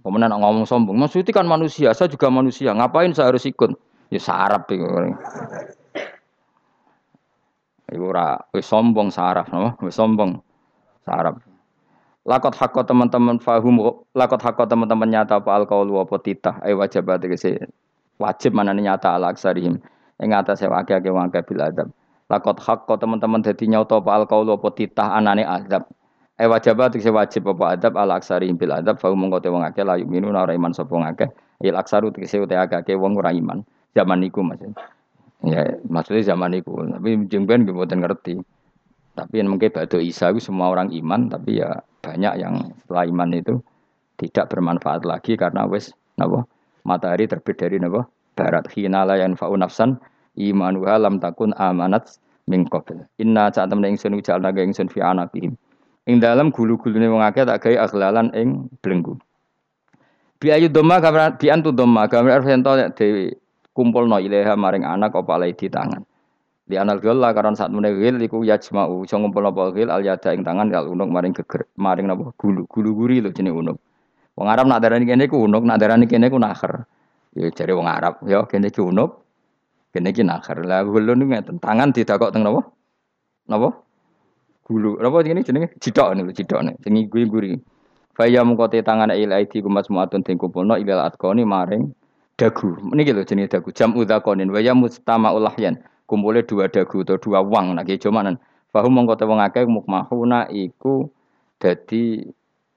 Kemudian 0.00 0.32
ngomong 0.32 0.64
sombong, 0.64 0.96
itu 1.12 1.28
kan 1.28 1.44
manusia, 1.44 1.92
saya 1.92 2.08
juga 2.08 2.32
manusia. 2.32 2.72
Ngapain 2.72 3.12
saya 3.12 3.28
harus 3.28 3.44
ikut? 3.44 3.76
Ya 4.08 4.16
sarap 4.16 4.64
ya. 4.72 4.80
Iku 7.90 8.04
ora 8.14 8.38
wis 8.54 8.64
sombong 8.70 9.12
saraf, 9.12 9.50
no? 9.50 9.76
sombong 9.90 10.40
saraf. 11.02 11.42
Lakot 12.22 12.54
hakot 12.54 12.86
teman-teman 12.86 13.42
fahum, 13.42 13.80
lakot 14.14 14.38
hakot 14.38 14.68
teman-teman 14.70 15.08
nyata 15.10 15.40
apa 15.40 15.50
alkohol 15.56 16.04
apa 16.04 16.16
titah, 16.20 16.60
ay 16.62 16.76
wajib 16.76 17.08
tegese 17.18 17.58
wajib 18.20 18.54
mana 18.54 18.76
nyata 18.76 19.16
ala 19.16 19.32
aksarihim. 19.34 19.80
Ing 20.20 20.30
atas 20.36 20.60
sewa 20.60 20.84
akeh 20.84 21.00
akeh 21.00 21.10
wangke 21.10 21.40
bil 21.42 21.64
adab. 21.64 21.88
Lakot 22.30 22.60
hakot 22.62 23.00
teman-teman 23.00 23.42
dadi 23.42 23.66
nyata 23.66 23.98
apa 23.98 24.22
alkohol 24.22 24.54
apa 24.54 24.68
titah 24.70 25.16
anane 25.16 25.42
azab. 25.42 25.88
Ay 26.40 26.48
wajib 26.48 26.80
tegese 26.80 27.12
wajib 27.12 27.52
apa 27.52 27.76
adab 27.76 28.00
ala 28.00 28.16
aksarihim 28.16 28.56
bil 28.56 28.72
adab, 28.72 28.96
fahum 28.96 29.28
mongko 29.28 29.44
te 29.44 29.52
wong 29.52 29.60
akeh 29.60 29.84
layu 29.84 30.08
minun 30.08 30.32
ora 30.32 30.56
iman 30.56 30.72
sapa 30.72 30.96
ngakeh. 30.96 31.28
Il 31.60 31.76
aksaru 31.76 32.16
tegese 32.16 32.40
ute 32.40 32.56
akeh 32.56 32.80
akeh 32.80 32.96
wong 32.96 33.20
ora 33.20 33.28
iman. 33.28 33.60
Zaman 33.92 34.24
niku 34.24 34.40
Mas. 34.40 34.56
Ya, 35.44 35.76
maksudnya 35.84 36.32
zaman 36.32 36.56
itu. 36.56 36.72
Tapi 36.72 37.28
jengben 37.28 37.68
gue 37.68 37.76
buatan 37.76 38.00
ngerti. 38.00 38.40
Tapi 39.12 39.34
yang 39.36 39.52
mungkin 39.52 39.68
batu 39.68 40.00
Isa 40.00 40.32
itu 40.32 40.40
semua 40.40 40.72
orang 40.72 40.88
iman, 40.96 41.28
tapi 41.28 41.60
ya 41.60 41.84
banyak 42.00 42.40
yang 42.40 42.72
setelah 42.80 43.04
iman 43.04 43.28
itu 43.36 43.54
tidak 44.16 44.48
bermanfaat 44.48 45.04
lagi 45.04 45.36
karena 45.36 45.68
wes 45.68 45.92
nabo 46.16 46.48
matahari 46.88 47.28
terbit 47.28 47.60
dari 47.60 47.76
nabo 47.76 48.08
barat 48.32 48.64
hinala 48.72 49.20
yang 49.20 49.36
fa'u 49.36 49.56
nafsan 49.60 50.00
iman 50.40 50.80
lam 50.80 51.20
takun 51.20 51.52
amanat 51.60 52.16
min 52.48 52.64
qabl. 52.64 53.04
Inna 53.20 53.52
temen 53.52 53.92
ingsun 53.92 54.16
naga 54.40 54.64
ingsun 54.64 54.88
fi 54.88 55.04
anaqihim. 55.04 55.52
Ing 56.10 56.18
dalam 56.18 56.50
gulu-gulune 56.50 57.06
wong 57.06 57.22
akeh 57.22 57.46
tak 57.46 57.62
gawe 57.62 57.86
aghlalan 57.86 58.34
ing 58.34 58.66
belenggu. 58.82 59.14
Bi 60.42 60.50
ayu 60.50 60.66
doma 60.66 60.98
gambar 60.98 61.38
bi 61.38 61.46
antu 61.54 61.70
doma 61.70 62.10
gambar 62.10 62.42
ento 62.50 62.74
dewi 62.98 63.30
kumpul 63.70 64.10
no 64.10 64.18
ileha 64.18 64.58
maring 64.58 64.82
anak 64.82 65.14
apa 65.14 65.30
alai 65.38 65.54
di 65.54 65.70
tangan. 65.70 66.02
Di 66.66 66.74
anal 66.74 66.98
gela 66.98 67.30
karena 67.30 67.54
saat 67.54 67.70
menegil 67.70 68.18
iku 68.18 68.42
yajma'u 68.42 69.06
iso 69.06 69.22
ngumpul 69.22 69.46
napa 69.46 69.70
gil 69.70 69.86
al 69.86 70.02
yada 70.02 70.34
ing 70.34 70.42
tangan 70.42 70.66
kal 70.66 70.90
unuk 70.90 71.06
maring 71.06 71.30
geger 71.30 71.70
maring 71.78 72.10
napa 72.10 72.34
gulu 72.34 72.66
gulu 72.66 72.90
guri 72.98 73.22
lho 73.22 73.30
jenenge 73.30 73.54
unuk. 73.54 73.78
Wong 74.34 74.48
Arab 74.50 74.66
nak 74.66 74.82
darani 74.82 75.06
kene 75.06 75.30
ku 75.30 75.46
unuk, 75.46 75.62
nak 75.62 75.78
darani 75.78 76.10
kene 76.10 76.26
ku 76.26 76.40
nakher. 76.40 76.88
Ya 77.36 77.52
wong 77.54 77.86
Arab, 77.86 78.24
ya 78.26 78.42
kene 78.48 78.72
ku 78.72 78.90
unuk, 78.90 79.22
kene 79.94 80.10
ki 80.10 80.26
nakher. 80.26 80.64
Lah 80.66 80.82
gulu 80.82 81.14
niku 81.14 81.30
ngeten, 81.36 81.56
tangan 81.62 81.94
didakok 81.94 82.32
teng 82.32 82.42
napa? 82.42 82.66
Napa? 83.46 83.89
Gulu. 84.70 85.02
Napa 85.02 85.26
jenenge 85.26 85.50
jenenge 85.50 85.74
jidok 85.82 86.14
niku 86.14 86.30
jidok 86.30 86.62
sing 86.78 86.94
guri-guri. 87.10 87.58
Faya 88.14 88.46
mungkote 88.46 88.78
tangan 88.86 89.10
il 89.18 89.34
aidi 89.34 89.58
kumas 89.58 89.90
muatun 89.90 90.22
ting 90.22 90.38
kumpulno 90.38 90.78
ilal 90.78 91.02
atkoni 91.10 91.42
maring 91.42 91.90
dagu. 92.38 92.78
Ini 92.94 93.02
gitu 93.02 93.26
jenis 93.26 93.50
dagu. 93.50 93.74
Jam 93.74 93.98
udhakonin. 93.98 94.46
Waya 94.54 94.70
mustama 94.70 95.34
ulahyan. 95.34 95.82
Kumpulnya 96.06 96.46
dua 96.46 96.70
dagu 96.70 97.02
atau 97.02 97.18
dua 97.18 97.42
wang. 97.42 97.74
Nah, 97.74 97.82
cumanan. 97.82 98.38
Fahum 98.70 98.94
mongkota 98.94 99.26
wong 99.26 99.42
akeh 99.42 99.66
mukmahuna 99.66 100.46
iku 100.54 101.10
dadi 101.58 102.22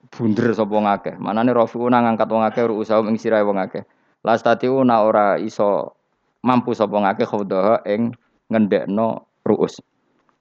bunder 0.10 0.58
sapa 0.58 0.73
wong 0.73 0.89
akeh. 0.89 1.13
Manane 1.21 1.53
rafiuna 1.53 2.01
ngangkat 2.01 2.25
wong 2.34 2.41
akeh 2.41 2.65
ruusahu 2.65 3.06
ing 3.06 3.21
sirahe 3.21 3.45
wong 3.45 3.62
akeh. 3.62 3.86
Ora 4.25 5.38
iso 5.38 5.93
mampu 6.41 6.73
sapa 6.73 6.97
wong 6.97 7.06
akeh 7.06 7.29
khawdaha 7.29 7.86
ing 7.86 8.17
ngendekno 8.49 9.29
ruus. 9.45 9.77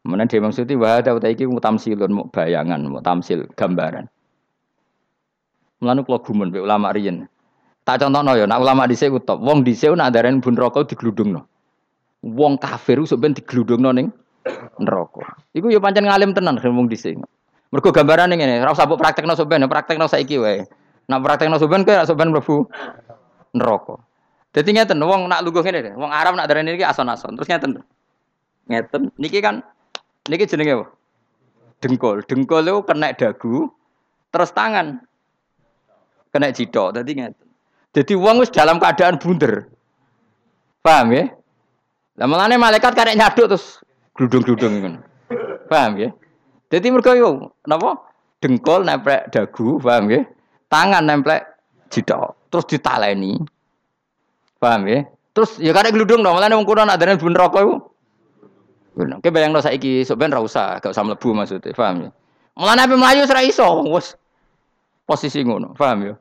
Mana 0.02 0.26
dia 0.26 0.42
maksudnya 0.42 0.74
wah 0.82 0.98
ada 0.98 1.14
utai 1.14 1.38
iki 1.38 1.46
mutamsilun 1.46 2.10
mau 2.10 2.26
bayangan, 2.26 2.82
mau 2.90 2.98
tamsil 2.98 3.46
gambaran. 3.54 4.10
Mulane 5.78 6.02
kula 6.02 6.18
gumun 6.18 6.50
ulama 6.50 6.90
riyen. 6.90 7.30
Tak 7.82 8.02
contohno 8.02 8.34
ya, 8.38 8.46
nak 8.46 8.62
ulama 8.62 8.86
dhisik 8.86 9.10
ku 9.14 9.18
top. 9.22 9.42
Wong 9.42 9.62
dhisik 9.66 9.94
nak 9.94 10.14
darani 10.14 10.38
bun 10.42 10.54
rokok 10.58 10.90
digludungno. 10.90 11.46
Wong 12.22 12.58
kafir 12.58 12.98
ku 12.98 13.06
sampeyan 13.06 13.34
digludungno 13.34 13.90
ning 13.94 14.10
neraka. 14.78 15.38
Iku 15.54 15.70
ya 15.70 15.78
pancen 15.78 16.06
ngalim 16.06 16.34
tenan 16.34 16.58
ngomong 16.58 16.90
dhisik. 16.90 17.18
Mergo 17.72 17.88
gambarane 17.94 18.34
ngene, 18.36 18.60
ora 18.60 18.74
usah 18.74 18.84
mbok 18.84 19.00
praktekno 19.00 19.32
sampean, 19.32 19.64
praktekno 19.70 20.06
saiki 20.10 20.36
wae. 20.38 20.66
Nak 21.08 21.18
praktekno 21.24 21.56
sampean 21.58 21.86
kowe 21.86 22.04
sampean 22.06 22.30
mlebu 22.34 22.68
neraka. 23.54 23.96
Dadi 24.52 24.70
ngeten 24.76 25.00
wong 25.00 25.30
nak 25.30 25.40
lungguh 25.46 25.62
ngene, 25.64 25.94
wong 25.94 26.10
Arab 26.10 26.36
nak 26.36 26.46
darani 26.50 26.74
iki 26.76 26.84
ason-ason. 26.84 27.38
Terus 27.38 27.48
ngeten. 27.48 27.70
Ngeten, 28.70 29.10
niki 29.18 29.42
kan 29.42 29.64
niki 30.28 30.46
jenenge 30.46 30.72
apa? 30.78 30.87
Dengkul. 31.82 32.22
Dengkul 32.22 32.62
itu 32.62 32.80
kena 32.87 33.11
dagu, 33.14 33.66
terus 34.30 34.54
tangan 34.54 35.02
kena 36.30 36.54
jidok. 36.54 36.94
Dadi 36.94 37.12
ngeten. 37.18 37.48
Jadi 37.92 38.12
wong 38.16 38.40
wis 38.40 38.54
dalam 38.54 38.78
keadaan 38.78 39.18
bunder. 39.18 39.68
Paham 40.80 41.12
ya? 41.12 41.24
Lah 42.16 42.26
malane 42.28 42.56
malaikat 42.56 42.92
karek 42.94 43.18
nyaduk 43.18 43.52
terus 43.52 43.82
gludung-gludung 44.16 44.72
ngono. 44.80 45.00
Paham 45.68 45.98
ya? 46.00 46.11
Jadi 46.72 46.87
mereka 46.88 47.12
yo 47.18 47.52
napa? 47.68 48.00
Dengkul 48.42 48.82
nempel 48.82 49.28
dagu, 49.30 49.78
paham 49.78 50.11
ya? 50.11 50.26
Tangan 50.66 51.04
nempel 51.04 51.42
jidok, 51.92 52.48
terus 52.50 52.66
ditaleni. 52.66 53.38
Paham 54.58 54.88
ya? 54.88 55.04
Terus 55.32 55.61
ya 55.61 55.72
karek 55.76 55.94
gludung 55.94 56.24
dong, 56.24 56.38
malane 56.38 56.56
wong 56.56 56.66
kuno 56.66 56.87
nak 56.87 56.98
dene 56.98 57.20
bun 57.20 57.37
rokok 57.37 57.91
iku. 58.92 59.00
Ngono. 59.00 59.16
Ki 59.24 59.28
bayangno 59.33 59.61
saiki 59.64 60.05
sok 60.05 60.20
ben 60.20 60.33
ra 60.33 60.44
usah, 60.44 60.78
gak 60.78 60.92
usah 60.92 61.05
mlebu 61.05 61.33
maksudnya, 61.33 61.72
paham 61.72 62.09
ya? 62.09 62.11
Mulane 62.52 62.81
ape 62.85 62.94
mlayu 63.00 63.24
ora 63.24 63.42
iso, 63.42 63.64
wis 63.88 64.12
posisi 65.09 65.40
ngono, 65.40 65.72
paham 65.72 66.12
ya? 66.12 66.14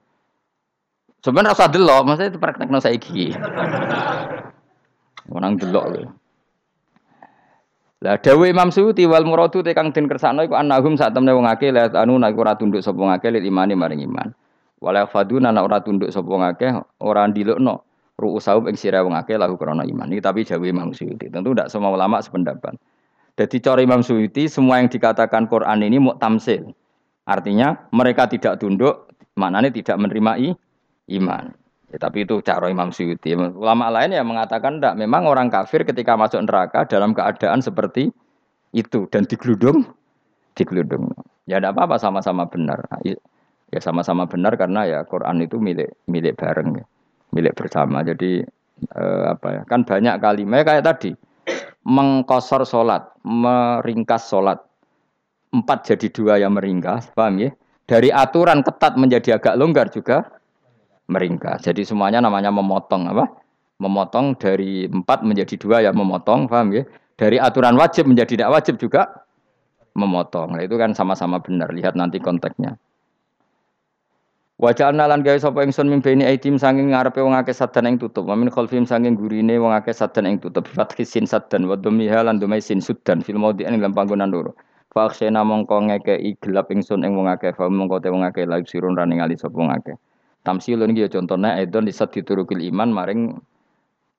Sebenarnya 1.21 1.53
rasa 1.53 1.69
delok, 1.69 2.01
maksudnya 2.07 2.31
itu 2.33 2.39
praktekno 2.41 2.79
saiki. 2.81 3.35
Menang 5.31 5.59
delok 5.59 5.85
lho. 5.93 6.09
Lah 8.01 8.17
dawuh 8.17 8.49
Imam 8.49 8.73
Suyuti 8.73 9.05
wal 9.05 9.29
muradu 9.29 9.61
te 9.61 9.77
kang 9.77 9.93
den 9.93 10.09
kersakno 10.09 10.41
iku 10.41 10.57
annahum 10.57 10.97
sak 10.97 11.13
temne 11.13 11.37
wong 11.37 11.45
akeh 11.45 11.69
la 11.69 11.85
anu 11.93 12.17
nek 12.17 12.33
ora 12.33 12.57
tunduk 12.57 12.81
sapa 12.81 12.97
wong 12.97 13.13
akeh 13.13 13.29
imani 13.29 13.77
maring 13.77 14.01
iman. 14.09 14.33
Wala 14.81 15.05
faduna 15.05 15.53
ora 15.53 15.85
tunduk 15.85 16.09
sapa 16.09 16.25
wong 16.25 16.41
akeh 16.41 16.73
ora 16.97 17.29
ndilukno 17.29 17.85
ru'usahum 18.21 18.69
ing 18.69 18.77
sira 18.77 19.01
wong 19.01 19.17
akeh 19.17 19.35
lahu 19.41 19.57
krana 19.57 19.81
iman. 19.81 20.05
Iki 20.13 20.21
tapi 20.21 20.45
jawab 20.45 20.69
Imam 20.69 20.93
Suyuti. 20.93 21.33
Tentu 21.33 21.57
tidak 21.57 21.73
semua 21.73 21.89
ulama 21.89 22.21
sependapat. 22.21 22.77
Jadi 23.35 23.57
cara 23.57 23.81
Imam 23.81 24.05
Suyuti 24.05 24.45
semua 24.45 24.77
yang 24.77 24.87
dikatakan 24.93 25.49
Quran 25.49 25.81
ini 25.81 25.97
mau 25.97 26.13
tamsil. 26.21 26.69
Artinya 27.25 27.89
mereka 27.89 28.29
tidak 28.29 28.61
tunduk, 28.61 29.09
maknanya 29.33 29.73
tidak 29.73 29.97
menerima 29.97 30.57
iman. 31.17 31.53
Ya, 31.91 31.97
tapi 31.99 32.23
itu 32.23 32.39
cara 32.39 32.71
Imam 32.71 32.89
Syuuti. 32.95 33.35
Ulama 33.35 33.91
lain 33.91 34.15
yang 34.15 34.23
mengatakan 34.23 34.79
tidak. 34.79 34.95
Memang 34.95 35.27
orang 35.27 35.51
kafir 35.51 35.83
ketika 35.83 36.15
masuk 36.15 36.39
neraka 36.47 36.87
dalam 36.87 37.11
keadaan 37.11 37.59
seperti 37.59 38.15
itu 38.71 39.11
dan 39.11 39.27
digeludung, 39.27 39.83
digeludung. 40.55 41.11
Ya 41.43 41.59
tidak 41.59 41.75
apa-apa 41.75 41.99
sama-sama 41.99 42.47
benar. 42.47 42.87
Ya 43.03 43.79
sama-sama 43.83 44.23
benar 44.23 44.55
karena 44.55 44.87
ya 44.87 44.99
Quran 45.03 45.43
itu 45.43 45.59
milik 45.59 45.91
milik 46.07 46.39
bareng, 46.39 46.79
ya. 46.79 46.85
Milik 47.31 47.57
bersama. 47.57 48.03
Jadi 48.03 48.43
eh, 48.87 49.23
apa 49.27 49.47
ya? 49.49 49.61
Kan 49.67 49.83
banyak 49.83 50.15
kalimat 50.21 50.63
kayak 50.63 50.85
tadi 50.85 51.11
mengkosor 51.85 52.63
solat, 52.63 53.09
meringkas 53.25 54.29
solat. 54.29 54.61
Empat 55.51 55.83
jadi 55.83 56.07
dua 56.15 56.39
yang 56.39 56.55
meringkas, 56.55 57.11
paham 57.11 57.43
ya? 57.43 57.51
Dari 57.83 58.07
aturan 58.07 58.63
ketat 58.63 58.95
menjadi 58.95 59.35
agak 59.35 59.59
longgar 59.59 59.91
juga 59.91 60.31
meringkas. 61.11 61.67
Jadi 61.67 61.83
semuanya 61.83 62.23
namanya 62.23 62.55
memotong 62.55 63.11
apa? 63.11 63.27
Memotong 63.83 64.39
dari 64.39 64.87
empat 64.87 65.27
menjadi 65.27 65.59
dua 65.59 65.83
ya 65.83 65.91
memotong, 65.91 66.47
paham 66.47 66.71
ya? 66.71 66.87
Dari 67.19 67.35
aturan 67.35 67.75
wajib 67.75 68.07
menjadi 68.07 68.39
tidak 68.39 68.49
wajib 68.55 68.79
juga 68.79 69.27
memotong. 69.91 70.55
Nah, 70.55 70.63
itu 70.63 70.79
kan 70.79 70.95
sama-sama 70.95 71.43
benar. 71.43 71.75
Lihat 71.75 71.99
nanti 71.99 72.23
konteksnya. 72.23 72.79
Wajah 74.61 74.93
lan 74.93 75.25
gawe 75.25 75.41
sapa 75.41 75.65
ingsun 75.65 75.89
mimpeni 75.89 76.21
aitim 76.21 76.53
sanging 76.53 76.93
ngarepe 76.93 77.17
wong 77.17 77.33
akeh 77.33 77.49
sadan 77.49 77.89
ing 77.89 77.97
tutup. 77.97 78.29
Wa 78.29 78.37
min 78.37 78.45
khalfim 78.53 78.85
sanging 78.85 79.17
gurine 79.17 79.57
wong 79.57 79.73
akeh 79.73 79.89
sadan 79.89 80.29
ing 80.29 80.37
tutup. 80.37 80.69
Fathi 80.69 81.01
sin 81.01 81.25
sadan 81.25 81.65
wa 81.65 81.73
dhamiha 81.73 82.21
lan 82.21 82.37
dhumai 82.37 82.61
sin 82.61 82.77
sudan 82.77 83.25
fil 83.25 83.41
maudhi 83.41 83.65
ing 83.65 83.81
dalam 83.81 83.97
panggonan 83.97 84.29
loro. 84.29 84.53
Fa 84.93 85.09
akhsena 85.09 85.41
mongko 85.41 85.89
ngekeki 85.89 86.45
gelap 86.45 86.69
ingsun 86.69 87.01
ing 87.01 87.17
wong 87.17 87.25
akeh 87.25 87.57
fa 87.57 87.73
mongko 87.73 88.05
te 88.05 88.13
wong 88.13 88.21
akeh 88.21 88.45
laib 88.45 88.69
sirun 88.69 88.93
rani 88.93 89.17
ngali 89.17 89.33
sapa 89.33 89.57
wong 89.57 89.73
akeh. 89.73 89.97
Tamsilun 90.45 90.93
iki 90.93 91.05
ya 91.05 91.09
contone 91.09 91.57
edon 91.57 91.89
disat 91.89 92.13
diturukil 92.13 92.61
iman 92.69 92.93
maring 92.93 93.41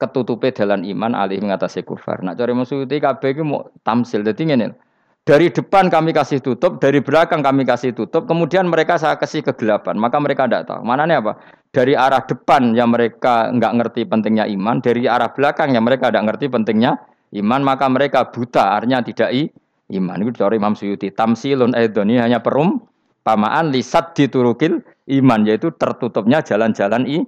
ketutupe 0.02 0.50
dalan 0.50 0.82
iman 0.82 1.14
alih 1.14 1.38
mengatasi 1.38 1.86
kufar. 1.86 2.18
Nak 2.26 2.34
cari 2.34 2.50
maksudnya 2.50 2.98
kabeh 2.98 3.30
iki 3.30 3.46
mau 3.46 3.70
tamsil. 3.86 4.26
Dadi 4.26 4.42
ngene. 4.50 4.74
Dari 5.22 5.54
depan 5.54 5.86
kami 5.86 6.10
kasih 6.10 6.42
tutup, 6.42 6.82
dari 6.82 6.98
belakang 6.98 7.46
kami 7.46 7.62
kasih 7.62 7.94
tutup, 7.94 8.26
kemudian 8.26 8.66
mereka 8.66 8.98
saya 8.98 9.14
kasih 9.14 9.46
kegelapan. 9.46 9.94
Maka 9.94 10.18
mereka 10.18 10.50
tidak 10.50 10.66
tahu. 10.66 10.82
Mana 10.82 11.06
nih 11.06 11.22
apa? 11.22 11.38
Dari 11.70 11.94
arah 11.94 12.26
depan 12.26 12.74
yang 12.74 12.90
mereka 12.90 13.54
nggak 13.54 13.72
ngerti 13.78 14.02
pentingnya 14.10 14.50
iman, 14.50 14.82
dari 14.82 15.06
arah 15.06 15.30
belakang 15.30 15.78
yang 15.78 15.86
mereka 15.86 16.10
tidak 16.10 16.26
ngerti 16.26 16.50
pentingnya 16.50 16.98
iman, 17.38 17.60
maka 17.62 17.86
mereka 17.86 18.34
buta, 18.34 18.74
artinya 18.74 18.98
tidak 19.06 19.30
i, 19.30 19.46
iman. 19.94 20.26
Itu 20.26 20.42
dari 20.42 20.58
Imam 20.58 20.74
Suyuti. 20.74 21.14
Tamsilun 21.14 21.78
edoni 21.78 22.18
hanya 22.18 22.42
perum, 22.42 22.82
pamaan 23.22 23.70
lisat 23.70 24.18
diturukil 24.18 24.82
iman 25.06 25.46
yaitu 25.46 25.70
tertutupnya 25.78 26.42
jalan-jalan 26.42 27.06
i 27.06 27.22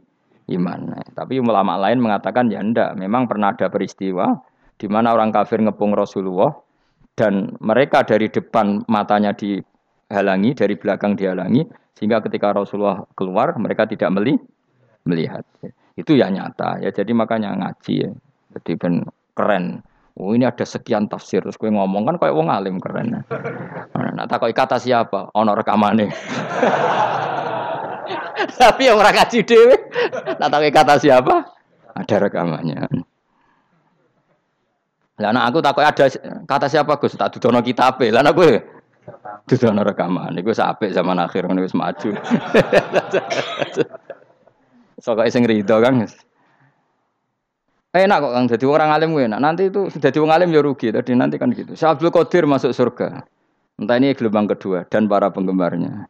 iman. 0.51 0.99
Nah, 0.99 1.07
tapi 1.15 1.39
ulama 1.39 1.79
lain 1.79 2.03
mengatakan 2.03 2.51
ya 2.51 2.59
ndak, 2.59 2.99
memang 2.99 3.31
pernah 3.31 3.55
ada 3.55 3.71
peristiwa 3.71 4.43
di 4.75 4.91
mana 4.91 5.15
orang 5.15 5.31
kafir 5.31 5.63
ngepung 5.63 5.95
Rasulullah 5.95 6.64
dan 7.15 7.55
mereka 7.63 8.03
dari 8.03 8.27
depan 8.27 8.83
matanya 8.91 9.35
dihalangi, 9.35 10.51
dari 10.55 10.75
belakang 10.75 11.15
dihalangi 11.15 11.63
sehingga 11.95 12.19
ketika 12.27 12.51
Rasulullah 12.51 13.07
keluar 13.15 13.55
mereka 13.59 13.87
tidak 13.87 14.11
meli 14.11 14.35
melihat. 15.07 15.47
Itu 15.95 16.19
ya 16.19 16.27
nyata 16.27 16.83
ya. 16.83 16.91
Jadi 16.91 17.15
makanya 17.15 17.55
ngaji 17.55 17.95
ya. 18.03 18.11
Jadi 18.59 18.73
ben 18.75 19.07
keren. 19.35 19.83
Oh 20.15 20.31
ini 20.31 20.47
ada 20.47 20.63
sekian 20.63 21.11
tafsir 21.11 21.43
terus 21.43 21.59
gue 21.59 21.71
ngomong 21.71 22.07
kan 22.07 22.15
kayak 22.23 22.35
wong 22.35 22.47
alim 22.47 22.79
keren. 22.79 23.23
Nah, 24.15 24.27
tak 24.31 24.47
kata 24.55 24.79
siapa? 24.79 25.35
Ono 25.35 25.53
rekamane. 25.59 26.07
Tapi 28.61 28.87
yang 28.87 29.01
orang 29.01 29.17
ngaji 29.17 29.39
dewe, 29.43 29.75
nah 30.39 30.47
tak 30.47 30.71
kata 30.71 30.95
siapa? 31.01 31.35
Ada 31.95 32.29
rekamannya. 32.29 32.87
Lah 35.31 35.49
aku 35.49 35.65
takut 35.65 35.87
ada 35.87 36.05
kata 36.45 36.67
siapa 36.69 37.01
Gus 37.01 37.17
tak 37.17 37.33
dudono 37.39 37.65
kitab. 37.65 37.97
Lah 38.03 38.21
anak 38.21 38.35
gue 38.37 38.61
dudono 39.49 39.81
rekaman. 39.87 40.37
Iku 40.37 40.53
sampai 40.53 40.93
zaman 40.93 41.23
akhir 41.23 41.47
ngono 41.49 41.65
wis 41.65 41.73
maju. 41.73 42.13
Sokoke 45.05 45.31
sing 45.33 45.45
rido 45.49 45.81
kan. 45.81 46.05
Enak 47.95 48.19
kok 48.27 48.33
Kang 48.35 48.47
jadi 48.51 48.65
orang 48.67 48.91
alim 48.91 49.15
enak. 49.15 49.39
Nanti 49.39 49.71
itu 49.71 49.87
jadi 49.87 50.19
orang 50.19 50.35
alim 50.43 50.49
ya 50.51 50.61
rugi. 50.67 50.91
Tadi 50.91 51.15
nanti 51.15 51.39
kan 51.39 51.55
gitu. 51.55 51.79
Syekh 51.79 51.95
Abdul 51.95 52.11
Qadir 52.11 52.43
masuk 52.49 52.75
surga. 52.75 53.23
Entah 53.79 53.99
ini 53.99 54.15
gelombang 54.15 54.51
kedua 54.51 54.87
dan 54.87 55.07
para 55.07 55.31
penggemarnya. 55.31 56.07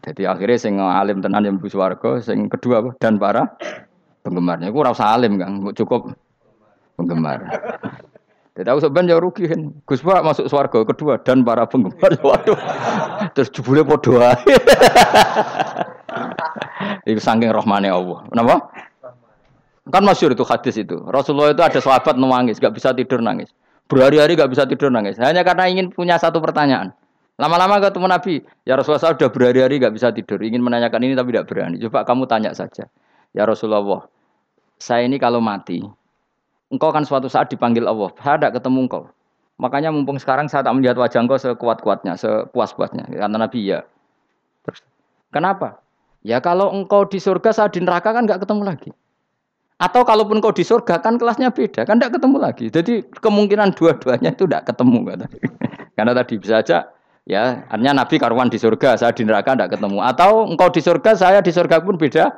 Jadi 0.00 0.24
akhirnya 0.24 0.58
sing 0.58 0.80
alim 0.80 1.20
tenan 1.20 1.44
yang 1.44 1.56
bus 1.60 1.76
warga, 1.76 2.18
sing 2.24 2.48
kedua 2.48 2.94
dan 2.98 3.20
para 3.20 3.46
penggemarnya. 4.22 4.72
Gue 4.72 4.82
rasa 4.86 5.14
alim 5.14 5.38
Kang, 5.38 5.66
cukup 5.74 6.14
penggemar. 6.98 7.40
Jadi 8.60 8.68
aku 8.68 8.80
sebenarnya 8.84 9.16
rugi 9.16 9.48
kan. 9.48 9.72
Gus 9.88 10.04
Pak 10.04 10.20
masuk 10.20 10.44
swarga 10.52 10.84
kedua 10.84 11.16
dan 11.24 11.40
para 11.48 11.64
penggemar. 11.64 12.12
Waduh. 12.28 12.60
Terus 13.32 13.48
jebule 13.56 13.80
padha 13.88 14.36
ae. 14.36 14.54
Iku 17.08 17.16
saking 17.16 17.48
rahmane 17.48 17.88
Allah. 17.88 18.20
Kenapa? 18.28 18.68
Kan 19.88 20.04
masyur 20.04 20.36
itu 20.36 20.44
hadis 20.44 20.76
itu. 20.76 21.00
Rasulullah 21.08 21.56
itu 21.56 21.64
ada 21.64 21.80
sahabat 21.80 22.20
nangis, 22.20 22.60
gak 22.60 22.76
bisa 22.76 22.92
tidur 22.92 23.24
nangis. 23.24 23.48
Berhari-hari 23.88 24.36
gak 24.36 24.52
bisa 24.52 24.68
tidur 24.68 24.92
nangis. 24.92 25.16
Hanya 25.16 25.40
karena 25.40 25.64
ingin 25.64 25.88
punya 25.88 26.20
satu 26.20 26.44
pertanyaan. 26.44 26.92
Lama-lama 27.40 27.80
ketemu 27.80 28.12
Nabi, 28.12 28.44
ya 28.68 28.76
Rasulullah 28.76 29.00
saya 29.00 29.16
sudah 29.16 29.32
berhari-hari 29.32 29.80
gak 29.80 29.96
bisa 29.96 30.12
tidur. 30.12 30.36
Ingin 30.44 30.60
menanyakan 30.60 31.00
ini 31.00 31.16
tapi 31.16 31.32
tidak 31.32 31.48
berani. 31.48 31.80
Coba 31.80 32.04
kamu 32.04 32.28
tanya 32.28 32.52
saja. 32.52 32.92
Ya 33.32 33.48
Rasulullah, 33.48 34.04
saya 34.76 35.08
ini 35.08 35.16
kalau 35.16 35.40
mati, 35.40 35.80
engkau 36.70 36.90
kan 36.94 37.02
suatu 37.04 37.26
saat 37.26 37.50
dipanggil 37.50 37.84
Allah. 37.84 38.10
Saya 38.22 38.38
tidak 38.38 38.62
ketemu 38.62 38.86
engkau. 38.86 39.02
Makanya 39.60 39.92
mumpung 39.92 40.16
sekarang 40.16 40.48
saya 40.48 40.64
tak 40.64 40.72
melihat 40.72 40.96
wajah 40.96 41.20
engkau 41.20 41.36
sekuat-kuatnya, 41.36 42.16
sepuas-puasnya. 42.16 43.12
Kata 43.12 43.36
Nabi, 43.36 43.76
ya. 43.76 43.84
Terus, 44.64 44.80
kenapa? 45.28 45.84
Ya 46.24 46.40
kalau 46.40 46.72
engkau 46.72 47.04
di 47.04 47.20
surga, 47.20 47.52
saya 47.52 47.68
di 47.68 47.84
neraka 47.84 48.16
kan 48.16 48.24
nggak 48.24 48.40
ketemu 48.48 48.62
lagi. 48.64 48.90
Atau 49.80 50.04
kalaupun 50.04 50.44
kau 50.44 50.52
di 50.52 50.60
surga 50.60 51.00
kan 51.00 51.16
kelasnya 51.16 51.48
beda, 51.48 51.88
kan 51.88 51.96
tidak 51.96 52.20
ketemu 52.20 52.36
lagi. 52.36 52.68
Jadi 52.68 53.00
kemungkinan 53.16 53.72
dua-duanya 53.72 54.36
itu 54.36 54.44
tidak 54.44 54.68
ketemu 54.68 55.08
kata. 55.08 55.26
Karena 55.96 56.12
tadi 56.12 56.34
bisa 56.36 56.60
aja 56.60 56.78
ya, 57.24 57.64
artinya 57.64 58.04
Nabi 58.04 58.20
karuan 58.20 58.52
di 58.52 58.60
surga, 58.60 59.00
saya 59.00 59.16
di 59.16 59.24
neraka 59.24 59.56
tidak 59.56 59.80
ketemu. 59.80 60.04
Atau 60.04 60.44
engkau 60.44 60.68
di 60.68 60.84
surga, 60.84 61.16
saya 61.16 61.40
di 61.40 61.48
surga 61.48 61.80
pun 61.80 61.96
beda 61.96 62.28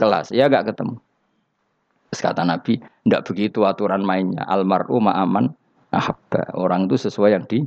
kelas, 0.00 0.32
ya 0.32 0.48
nggak 0.48 0.72
ketemu. 0.72 0.96
Terus 2.10 2.26
kata 2.26 2.42
Nabi, 2.42 2.82
tidak 2.82 3.22
begitu 3.30 3.62
aturan 3.62 4.02
mainnya. 4.02 4.42
Almaru 4.50 4.98
ma'aman 4.98 5.46
ahabba. 5.94 6.58
Orang 6.58 6.90
itu 6.90 6.98
sesuai 6.98 7.38
yang 7.38 7.46
di 7.46 7.62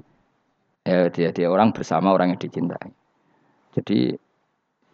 ya 0.84 1.08
dia 1.08 1.32
dia 1.32 1.48
orang 1.48 1.72
bersama 1.72 2.12
orang 2.12 2.36
yang 2.36 2.40
dicintai. 2.44 2.92
Jadi 3.72 4.12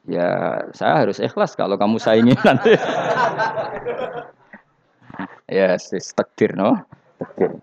ya 0.05 0.61
saya 0.71 1.05
harus 1.05 1.17
ikhlas 1.17 1.57
kalau 1.57 1.81
kamu 1.81 1.97
saingi 1.97 2.37
nanti. 2.45 2.77
ya, 5.49 5.73
yes, 5.73 6.13
takdir 6.13 6.53
no. 6.53 6.77
Takdir. 7.17 7.57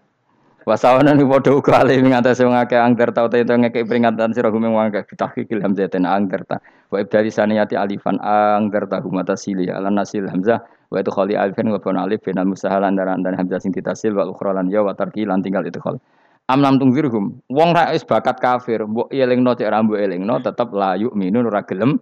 Wasawana 0.66 1.14
ni 1.14 1.22
padha 1.22 1.54
uga 1.54 1.86
ale 1.86 1.94
ing 1.94 2.10
atase 2.10 2.42
wong 2.42 2.58
akeh 2.58 2.74
angger 2.74 3.14
tau 3.14 3.30
te 3.30 3.46
ngekek 3.46 3.86
peringatan 3.86 4.34
sira 4.34 4.50
gumeng 4.50 4.74
wong 4.74 4.90
akeh 4.90 5.06
tahqiqil 5.14 5.62
hamzatin 5.62 6.02
angger 6.02 6.42
ta. 6.42 6.58
Wa 6.90 6.98
ibdali 6.98 7.30
saniyati 7.30 7.78
alifan 7.78 8.18
angger 8.18 8.90
ta 8.90 8.98
humata 8.98 9.38
sili 9.38 9.70
ala 9.70 9.94
nasil 9.94 10.26
hamzah 10.26 10.58
wa 10.90 10.96
itu 11.02 11.10
khali 11.10 11.34
alifin 11.34 11.66
wa 11.70 11.78
pun 11.82 11.98
alif 11.98 12.22
bin 12.22 12.38
musahal 12.46 12.86
antara 12.86 13.14
antara 13.14 13.34
hamzah 13.34 13.58
sing 13.58 13.74
ditasil 13.74 14.14
wa 14.14 14.26
ukhra 14.26 14.54
lan 14.54 14.70
ya 14.70 14.82
wa 14.86 14.94
tarki 14.94 15.26
lan 15.26 15.42
tinggal 15.42 15.66
itu 15.66 15.82
khol. 15.82 15.98
Am 16.46 16.62
lam 16.62 16.78
tungzirhum 16.78 17.42
wong 17.50 17.70
ra 17.74 17.90
wis 17.90 18.06
bakat 18.06 18.38
kafir 18.38 18.86
mbok 18.86 19.10
elingno 19.10 19.58
cek 19.58 19.66
ra 19.66 19.82
mbok 19.82 19.98
elingno 19.98 20.38
tetep 20.38 20.70
la 20.70 20.94
yu'minun 20.94 21.50
ora 21.50 21.66
gelem 21.66 21.98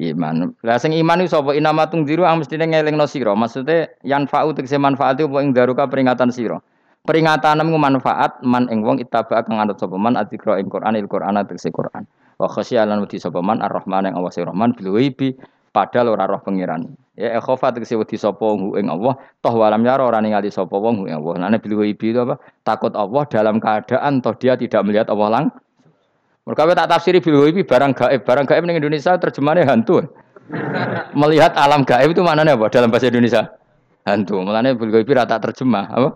iman. 0.00 0.56
Lah 0.64 0.80
sing 0.80 0.96
iman 0.96 1.20
iku 1.20 1.36
sapa 1.36 1.52
inama 1.52 1.84
tungziru 1.92 2.24
ang 2.24 2.40
mestine 2.40 2.64
ngelingno 2.64 3.04
sira. 3.04 3.36
Maksude 3.36 4.00
yan 4.02 4.24
fa'u 4.24 4.56
tegese 4.56 4.80
manfaat 4.80 5.20
iku 5.20 5.36
ing 5.38 5.52
daruka 5.52 5.84
peringatan 5.84 6.32
sira. 6.32 6.58
Peringatan 7.04 7.60
nemu 7.60 7.76
manfaat 7.76 8.40
man 8.40 8.72
ing 8.72 8.80
wong 8.80 9.04
ittaba 9.04 9.44
kang 9.44 9.60
anut 9.60 9.76
sapa 9.76 10.00
man 10.00 10.16
adzikra 10.16 10.56
ing 10.56 10.72
Quran 10.72 10.96
il 10.96 11.04
Quran 11.04 11.36
tegese 11.44 11.68
Quran. 11.68 12.08
Wa 12.40 12.48
khasyalan 12.48 13.04
wedi 13.04 13.20
sapa 13.20 13.44
man 13.44 13.60
ar-Rahman 13.60 14.08
ing 14.08 14.16
Allah 14.16 14.32
Rahman 14.32 14.72
bil 14.72 14.96
padahal 15.74 16.14
ora 16.14 16.30
roh 16.30 16.38
pangeran. 16.38 16.94
Ya 17.18 17.34
ekhofa 17.34 17.74
tegese 17.74 17.98
wedi 17.98 18.14
sapa 18.14 18.42
wong 18.42 18.78
ing 18.78 18.86
Allah 18.86 19.18
toh 19.42 19.54
walam 19.54 19.82
yara 19.82 20.06
ora 20.06 20.22
ningali 20.22 20.54
sapa 20.54 20.78
wong 20.78 21.10
ing 21.10 21.18
Allah. 21.18 21.34
Nane 21.42 21.58
bil 21.58 21.74
ghaibi 21.82 22.14
itu 22.14 22.22
apa? 22.22 22.38
Takut 22.62 22.94
Allah 22.94 23.26
dalam 23.26 23.58
keadaan 23.58 24.22
toh 24.22 24.34
dia 24.38 24.54
tidak 24.54 24.86
melihat 24.86 25.10
Allah 25.10 25.28
lang. 25.30 25.44
Mereka 26.46 26.74
tak 26.78 26.88
tafsiri 26.90 27.18
bil 27.18 27.42
ghaibi 27.42 27.66
barang 27.66 27.92
gaib. 27.98 28.22
Barang 28.22 28.46
gaib 28.46 28.62
ning 28.62 28.78
Indonesia 28.78 29.18
terjemahannya 29.18 29.66
hantu. 29.66 30.06
Melihat 31.18 31.58
alam 31.58 31.82
gaib 31.82 32.14
itu 32.14 32.22
maknanya 32.22 32.54
apa 32.54 32.70
dalam 32.70 32.94
bahasa 32.94 33.10
Indonesia? 33.10 33.42
Hantu. 34.06 34.42
Mulane 34.42 34.78
bil 34.78 34.94
ghaibi 34.94 35.14
rata 35.14 35.42
terjemah 35.42 35.90
apa? 35.90 36.08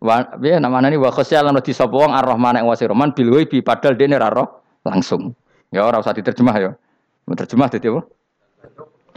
Wa 0.00 0.34
piye 0.38 0.56
namanya 0.56 0.88
ini 0.88 0.96
wa 0.96 1.12
khosyal 1.12 1.46
di 1.60 1.76
sapa 1.76 1.92
wong 1.92 2.10
ar-Rahman 2.16 2.56
ing 2.58 2.66
wasi 2.66 2.88
Rahman 2.88 3.12
bil 3.12 3.34
ghaibi 3.34 3.60
padahal 3.62 3.94
dene 3.94 4.18
ra 4.18 4.34
roh 4.34 4.66
langsung. 4.82 5.34
Ya 5.70 5.86
ora 5.86 6.02
usah 6.02 6.10
diterjemah 6.10 6.56
ya. 6.58 6.70
Terjemah 7.30 7.70
dadi 7.70 7.86
apa? 7.86 8.02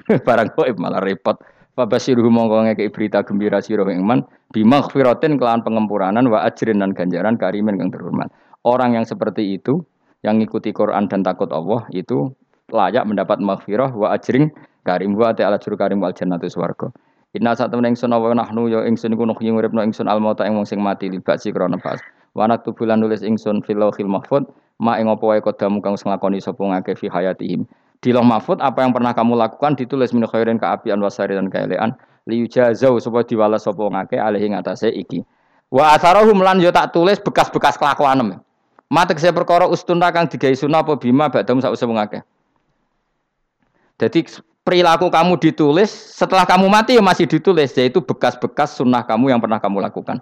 Barang 0.28 0.52
gaib 0.52 0.76
malah 0.80 1.00
repot. 1.00 1.40
Fabasiruhu 1.74 2.30
mongko 2.30 2.70
ngekei 2.70 2.94
berita 2.94 3.26
gembira 3.26 3.58
sira 3.58 3.82
ing 3.90 4.06
man 4.06 4.22
bimaghfiratin 4.54 5.42
kelawan 5.42 5.66
pengempuranan 5.66 6.30
wa 6.30 6.46
ajrin 6.46 6.78
dan 6.86 6.94
ganjaran 6.94 7.34
karimin 7.34 7.82
kang 7.82 7.90
terhormat. 7.90 8.30
Orang 8.62 8.94
yang 8.94 9.10
seperti 9.10 9.58
itu 9.58 9.82
yang 10.22 10.38
ngikuti 10.38 10.70
Quran 10.70 11.10
dan 11.10 11.26
takut 11.26 11.50
Allah 11.50 11.90
itu 11.90 12.30
layak 12.70 13.10
mendapat 13.10 13.42
maghfirah 13.42 13.90
wa 13.90 14.14
ajring 14.14 14.54
karim 14.86 15.18
wa 15.18 15.34
ta'ala 15.34 15.58
juru 15.58 15.74
karim 15.74 15.98
wal 15.98 16.14
jannatu 16.14 16.46
swarga. 16.46 16.94
Inna 17.34 17.58
saat 17.58 17.74
temen 17.74 17.90
ingsun 17.90 18.14
wa 18.14 18.30
nahnu 18.38 18.70
ya 18.70 18.86
ingsun 18.86 19.18
iku 19.18 19.26
nuhyi 19.26 19.50
uripno 19.50 19.82
ingsun 19.82 20.06
al 20.06 20.22
mauta 20.22 20.46
ing 20.46 20.54
wong 20.54 20.70
sing 20.70 20.78
mati 20.78 21.10
libasi 21.10 21.50
krana 21.50 21.82
pas. 21.82 21.98
Wa 22.38 22.46
naktubu 22.46 22.86
lan 22.86 23.02
nulis 23.02 23.26
ingsun 23.26 23.66
fil 23.66 23.82
lauhil 23.82 24.06
mahfud 24.06 24.46
ma 24.78 25.02
ing 25.02 25.10
apa 25.10 25.26
wae 25.26 25.42
kodamu 25.42 25.82
kang 25.82 25.98
sing 25.98 26.14
lakoni 26.14 26.38
sapa 26.38 26.62
ngake 26.62 26.94
fi 26.94 27.10
hayatihim. 27.10 27.66
Di 28.04 28.12
lauh 28.12 28.28
mahfud 28.28 28.60
apa 28.60 28.84
yang 28.84 28.92
pernah 28.92 29.16
kamu 29.16 29.40
lakukan 29.40 29.80
ditulis 29.80 30.12
min 30.12 30.28
khairin 30.28 30.60
kaapian 30.60 31.00
wasari 31.00 31.40
dan 31.40 31.48
kaelean 31.48 31.96
liyujazau 32.28 33.00
supaya 33.00 33.24
diwalas 33.24 33.64
sapa 33.64 33.80
ngake 33.80 34.20
alih 34.20 34.44
ing 34.44 34.60
atase 34.60 34.92
iki. 34.92 35.24
Wa 35.72 35.96
atharahum 35.96 36.44
lan 36.44 36.60
yo 36.60 36.76
tak 36.76 36.92
tulis 36.92 37.16
bekas-bekas 37.24 37.80
kelakuanem. 37.80 38.44
Matek 38.92 39.24
saya 39.24 39.32
perkara 39.32 39.66
ustuna 39.72 40.12
kang 40.12 40.28
digawe 40.28 40.52
sunah 40.52 40.84
apa 40.84 41.00
bima 41.00 41.32
badam 41.32 41.64
sak 41.64 41.72
usah 41.72 41.88
ngake. 41.88 42.20
Jadi 43.98 44.20
perilaku 44.68 45.08
kamu 45.08 45.40
ditulis, 45.40 45.90
setelah 45.90 46.44
kamu 46.44 46.68
mati 46.68 47.00
ya 47.00 47.04
masih 47.04 47.24
ditulis, 47.24 47.72
yaitu 47.78 48.04
bekas-bekas 48.04 48.76
sunnah 48.76 49.02
kamu 49.08 49.32
yang 49.32 49.40
pernah 49.40 49.64
kamu 49.64 49.80
lakukan. 49.80 50.20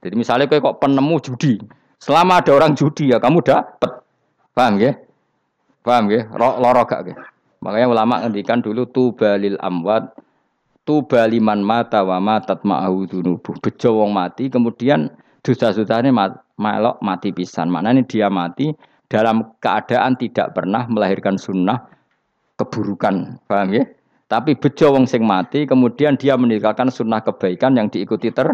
Jadi 0.00 0.14
misalnya 0.16 0.48
kayak 0.48 0.64
kok 0.64 0.76
penemu 0.80 1.16
judi, 1.20 1.60
selama 2.00 2.40
ada 2.40 2.56
orang 2.56 2.72
judi 2.72 3.12
ya 3.12 3.20
kamu 3.20 3.44
dapat, 3.44 4.02
paham 4.56 4.80
ya? 4.80 4.96
Paham 5.80 6.12
ya? 6.12 6.28
Loro 6.36 6.82
gak 6.84 7.08
ya? 7.08 7.16
Makanya 7.60 7.86
ulama 7.92 8.14
ngendikan 8.24 8.64
dulu 8.64 8.88
tu 8.88 9.12
balil 9.12 9.60
amwat, 9.60 10.16
tu 10.88 11.04
baliman 11.04 11.60
mata 11.60 12.00
wa 12.00 12.16
matat 12.16 12.64
ma'ahu 12.64 13.04
dunubuh. 13.04 13.56
Bejo 13.60 14.00
wong 14.00 14.16
mati, 14.16 14.48
kemudian 14.48 15.12
dosa-dosanya 15.44 16.12
melok 16.56 16.96
mati 17.04 17.32
pisan. 17.36 17.68
Mana 17.68 17.92
ini 17.92 18.08
dia 18.08 18.32
mati 18.32 18.72
dalam 19.12 19.56
keadaan 19.60 20.16
tidak 20.16 20.56
pernah 20.56 20.88
melahirkan 20.88 21.36
sunnah 21.36 21.84
keburukan, 22.56 23.40
paham 23.44 23.76
ya? 23.76 23.84
Tapi 24.30 24.56
bejo 24.56 24.94
wong 24.94 25.04
sing 25.04 25.26
mati, 25.26 25.68
kemudian 25.68 26.16
dia 26.16 26.38
meninggalkan 26.40 26.88
sunnah 26.88 27.20
kebaikan 27.20 27.76
yang 27.76 27.92
diikuti 27.92 28.32
ter 28.32 28.46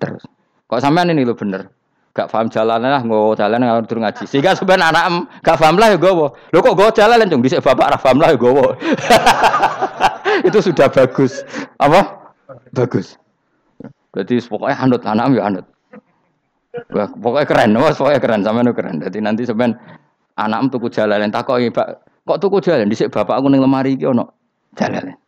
terus. 0.00 0.26
Kok 0.66 0.80
sampean 0.80 1.12
ini 1.14 1.22
lo 1.22 1.34
bener? 1.34 1.79
Gak 2.10 2.26
paham 2.26 2.50
jalan 2.50 2.82
lah, 2.82 3.02
nggak 3.06 3.38
jalan 3.38 3.58
nggak 3.62 3.86
turun 3.86 4.02
ngaji. 4.02 4.24
Sehingga 4.26 4.58
sebenarnya 4.58 4.90
anak 4.90 5.04
em 5.06 5.16
gak 5.46 5.56
paham 5.62 5.78
lah 5.78 5.94
ya 5.94 5.98
gue. 5.98 6.10
Lo 6.34 6.58
kok 6.58 6.74
gue 6.74 6.88
jalan 6.98 7.30
dong? 7.30 7.38
Bisa 7.38 7.62
bapak 7.62 8.02
paham 8.02 8.18
lah 8.18 8.34
ya 8.34 8.38
gue. 8.38 8.66
Itu 10.50 10.58
sudah 10.58 10.90
bagus. 10.90 11.46
Apa? 11.78 12.34
Bagus. 12.74 13.14
Berarti 14.10 14.42
pokoknya 14.42 14.76
anut 14.82 15.02
anak 15.06 15.24
ya 15.38 15.42
anut. 15.46 15.66
Wah, 16.90 17.10
pokoknya 17.14 17.46
keren, 17.46 17.70
wah, 17.78 17.94
pokoknya 17.94 18.20
keren, 18.22 18.40
sama 18.42 18.62
keren. 18.74 19.02
Jadi 19.02 19.18
nanti 19.22 19.42
sebenarnya 19.46 19.78
anak 20.34 20.70
tuku 20.70 20.90
jalan, 20.90 21.30
tak 21.30 21.46
kok 21.46 21.62
Kok 22.30 22.38
tuku 22.38 22.62
jalan 22.62 22.86
dhisik 22.86 23.10
bapak 23.10 23.42
aku 23.42 23.50
ning 23.50 23.58
lemari 23.58 23.98
iki 23.98 24.06
ono 24.06 24.30
jalan. 24.78 25.18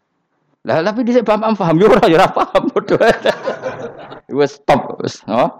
Lah 0.62 0.86
tapi 0.86 1.02
dhisik 1.02 1.26
bapak 1.26 1.58
paham 1.58 1.82
yo 1.82 1.90
ora 1.90 2.04
yo 2.06 2.14
ora 2.20 2.30
paham 2.30 2.70
bodoh. 2.70 3.00
Wes 4.38 4.56
stop 4.56 5.02
wes, 5.02 5.20
oh. 5.28 5.50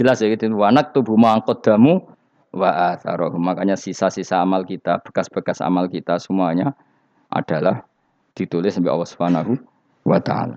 Jelas 0.00 0.24
ya 0.24 0.32
gitu 0.32 0.48
anak 0.64 0.96
tubuh 0.96 1.20
mangkot 1.20 1.60
damu 1.60 2.08
wa. 2.56 2.96
Makanya 3.36 3.76
sisa-sisa 3.76 4.40
amal 4.40 4.64
kita, 4.64 5.04
bekas-bekas 5.04 5.60
amal 5.60 5.92
kita 5.92 6.16
semuanya 6.16 6.72
adalah 7.28 7.84
ditulis 8.32 8.72
sampai 8.72 8.88
Allah 8.88 9.04
Subhanahu 9.04 9.60
wa 10.08 10.16
taala. 10.24 10.56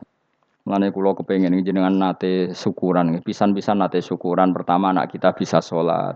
Mulane 0.63 0.95
kula 0.95 1.11
kepengin 1.11 1.59
jenengan 1.59 1.91
nate 1.91 2.55
syukuran, 2.55 3.19
pisan-pisan 3.19 3.83
nate 3.83 3.99
syukuran 3.99 4.55
pertama 4.55 4.95
anak 4.95 5.11
kita 5.11 5.35
bisa 5.35 5.59
sholat, 5.59 6.15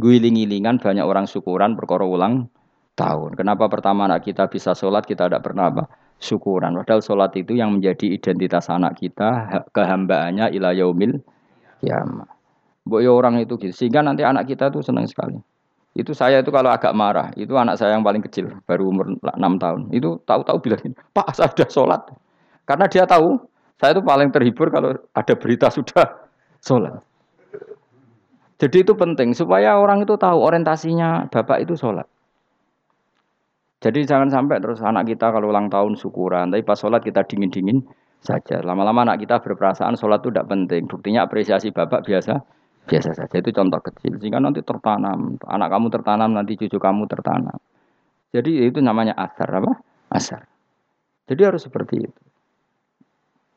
Guling-gilingan 0.00 0.80
banyak 0.80 1.04
orang 1.04 1.28
syukuran 1.28 1.76
perkara 1.76 2.08
ulang 2.08 2.48
tahun. 2.96 3.36
Kenapa 3.36 3.68
pertama 3.68 4.08
anak 4.08 4.24
kita 4.24 4.48
bisa 4.48 4.72
sholat 4.72 5.04
kita 5.04 5.28
tidak 5.28 5.44
pernah 5.44 5.68
apa? 5.68 5.84
Syukuran. 6.16 6.72
Padahal 6.80 7.04
sholat 7.04 7.36
itu 7.36 7.52
yang 7.52 7.76
menjadi 7.76 8.16
identitas 8.16 8.72
anak 8.72 8.96
kita, 8.96 9.44
kehambaannya 9.76 10.56
ila 10.56 10.72
yaumil 10.72 11.20
kiamah. 11.84 12.35
Bu 12.86 13.02
ya 13.02 13.10
orang 13.10 13.42
itu 13.42 13.58
gitu. 13.58 13.74
Sehingga 13.74 14.00
nanti 14.00 14.22
anak 14.22 14.46
kita 14.46 14.70
tuh 14.70 14.80
senang 14.80 15.10
sekali. 15.10 15.34
Itu 15.96 16.12
saya 16.14 16.44
itu 16.44 16.52
kalau 16.52 16.68
agak 16.68 16.92
marah, 16.92 17.32
itu 17.40 17.56
anak 17.56 17.80
saya 17.80 17.96
yang 17.96 18.04
paling 18.04 18.20
kecil, 18.20 18.52
baru 18.68 18.92
umur 18.92 19.16
6 19.16 19.32
tahun. 19.58 19.80
Itu 19.96 20.20
tahu-tahu 20.28 20.60
bilang, 20.60 20.92
Pak 21.16 21.32
saya 21.32 21.48
sudah 21.50 21.68
sholat. 21.72 22.02
Karena 22.68 22.84
dia 22.84 23.08
tahu, 23.08 23.40
saya 23.80 23.96
itu 23.96 24.04
paling 24.04 24.28
terhibur 24.28 24.68
kalau 24.68 24.92
ada 25.16 25.34
berita 25.40 25.72
sudah 25.72 26.04
sholat. 26.60 27.00
Jadi 28.56 28.84
itu 28.84 28.92
penting 28.92 29.32
supaya 29.32 29.76
orang 29.76 30.04
itu 30.04 30.16
tahu 30.16 30.36
orientasinya 30.40 31.28
bapak 31.32 31.64
itu 31.64 31.76
sholat. 31.76 32.04
Jadi 33.80 34.08
jangan 34.08 34.32
sampai 34.32 34.60
terus 34.64 34.80
anak 34.80 35.04
kita 35.08 35.28
kalau 35.28 35.52
ulang 35.52 35.68
tahun 35.68 35.96
syukuran, 36.00 36.48
tapi 36.48 36.64
pas 36.64 36.80
sholat 36.80 37.04
kita 37.04 37.24
dingin-dingin 37.28 37.84
saja. 38.24 38.64
Lama-lama 38.64 39.12
anak 39.12 39.24
kita 39.24 39.44
berperasaan 39.44 39.96
sholat 40.00 40.24
itu 40.24 40.32
tidak 40.32 40.48
penting. 40.48 40.88
Buktinya 40.88 41.28
apresiasi 41.28 41.68
bapak 41.68 42.04
biasa, 42.08 42.40
biasa 42.86 43.10
saja. 43.12 43.34
Itu 43.36 43.50
contoh 43.50 43.82
kecil. 43.82 44.16
Sehingga 44.22 44.38
nanti 44.38 44.62
tertanam, 44.62 45.36
anak 45.42 45.68
kamu 45.68 45.86
tertanam, 45.90 46.30
nanti 46.32 46.54
cucu 46.54 46.78
kamu 46.78 47.10
tertanam. 47.10 47.58
Jadi 48.30 48.70
itu 48.70 48.78
namanya 48.78 49.18
asar 49.18 49.50
apa? 49.50 49.72
Asar. 50.08 50.46
Jadi 51.26 51.40
harus 51.42 51.66
seperti 51.66 52.06
itu. 52.06 52.22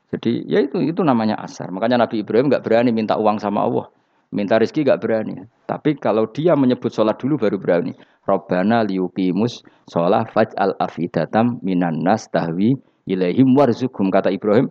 Jadi 0.10 0.32
ya 0.50 0.60
itu 0.66 0.82
itu 0.82 1.06
namanya 1.06 1.38
asar. 1.38 1.70
Makanya 1.70 2.02
Nabi 2.02 2.26
Ibrahim 2.26 2.50
nggak 2.50 2.66
berani 2.66 2.90
minta 2.90 3.14
uang 3.16 3.38
sama 3.38 3.62
Allah. 3.62 3.88
Minta 4.30 4.62
rezeki 4.62 4.86
gak 4.86 5.02
berani. 5.02 5.42
Tapi 5.66 5.98
kalau 5.98 6.30
dia 6.30 6.54
menyebut 6.54 6.94
sholat 6.94 7.18
dulu 7.18 7.42
baru 7.42 7.58
berani. 7.58 7.98
Robbana 8.30 8.86
liukimus 8.86 9.66
sholat 9.90 10.30
faj 10.30 10.54
al 10.54 10.78
afidatam 10.78 11.58
minan 11.66 12.06
nas 12.06 12.30
tahwi 12.30 12.78
ilaihim 13.10 13.58
warzukum. 13.58 14.14
Kata 14.14 14.30
Ibrahim, 14.30 14.70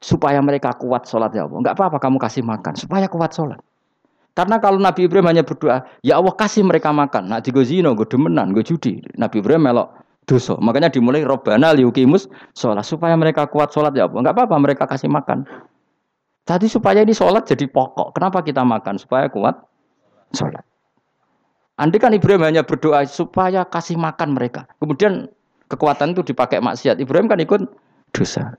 supaya 0.00 0.40
mereka 0.40 0.72
kuat 0.80 1.04
sholat 1.04 1.36
ya 1.36 1.44
Allah. 1.44 1.60
Enggak 1.60 1.76
apa-apa 1.76 2.00
kamu 2.00 2.16
kasih 2.16 2.40
makan, 2.40 2.72
supaya 2.72 3.04
kuat 3.12 3.36
sholat. 3.36 3.60
Karena 4.34 4.62
kalau 4.62 4.78
Nabi 4.78 5.10
Ibrahim 5.10 5.26
hanya 5.26 5.42
berdoa, 5.42 5.82
ya 6.06 6.16
Allah 6.16 6.34
kasih 6.34 6.62
mereka 6.62 6.94
makan. 6.94 7.28
Nak 7.28 7.44
di 7.44 7.50
zino, 7.66 7.92
gue 7.98 8.06
demenan, 8.06 8.54
gue 8.54 8.62
judi. 8.62 9.02
Nabi 9.18 9.42
Ibrahim 9.42 9.66
melok 9.66 9.90
dosa. 10.30 10.54
Makanya 10.62 10.88
dimulai 10.94 11.26
Robbana 11.26 11.74
liukimus 11.74 12.30
sholat. 12.54 12.86
Supaya 12.86 13.18
mereka 13.18 13.50
kuat 13.50 13.74
sholat 13.74 13.90
ya 13.98 14.06
Allah. 14.06 14.22
Enggak 14.22 14.34
apa-apa 14.38 14.56
mereka 14.62 14.84
kasih 14.86 15.10
makan. 15.10 15.42
Jadi 16.46 16.66
supaya 16.70 17.02
ini 17.02 17.10
sholat 17.10 17.46
jadi 17.46 17.66
pokok. 17.66 18.14
Kenapa 18.14 18.42
kita 18.46 18.62
makan? 18.62 19.02
Supaya 19.02 19.26
kuat 19.26 19.58
sholat. 20.34 20.62
Andai 21.80 21.96
kan 21.96 22.12
Ibrahim 22.12 22.44
hanya 22.44 22.62
berdoa 22.62 23.02
supaya 23.08 23.64
kasih 23.64 23.96
makan 23.96 24.36
mereka. 24.36 24.68
Kemudian 24.78 25.32
kekuatan 25.72 26.12
itu 26.12 26.22
dipakai 26.22 26.60
maksiat. 26.60 27.00
Ibrahim 27.00 27.26
kan 27.26 27.40
ikut 27.40 27.60
dosa. 28.12 28.54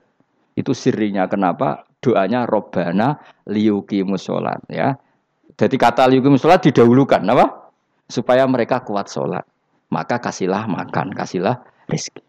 Itu 0.58 0.76
sirinya 0.76 1.24
kenapa 1.30 1.88
doanya 2.02 2.44
Robbana 2.44 3.16
liuki 3.46 4.02
musolat 4.02 4.60
ya. 4.68 4.98
Jadi 5.56 5.76
kata 5.76 6.08
liuki 6.08 6.28
musolat 6.32 6.64
didahulukan 6.64 7.22
apa? 7.28 7.72
Supaya 8.08 8.44
mereka 8.48 8.80
kuat 8.84 9.08
sholat. 9.08 9.44
Maka 9.92 10.16
kasihlah 10.20 10.64
makan, 10.64 11.12
kasihlah 11.12 11.60
rezeki. 11.88 12.24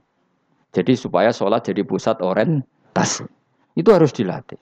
Jadi 0.74 0.94
supaya 0.98 1.32
sholat 1.32 1.64
jadi 1.64 1.86
pusat 1.86 2.20
orientasi. 2.20 3.24
Itu 3.78 3.90
harus 3.96 4.12
dilatih. 4.12 4.60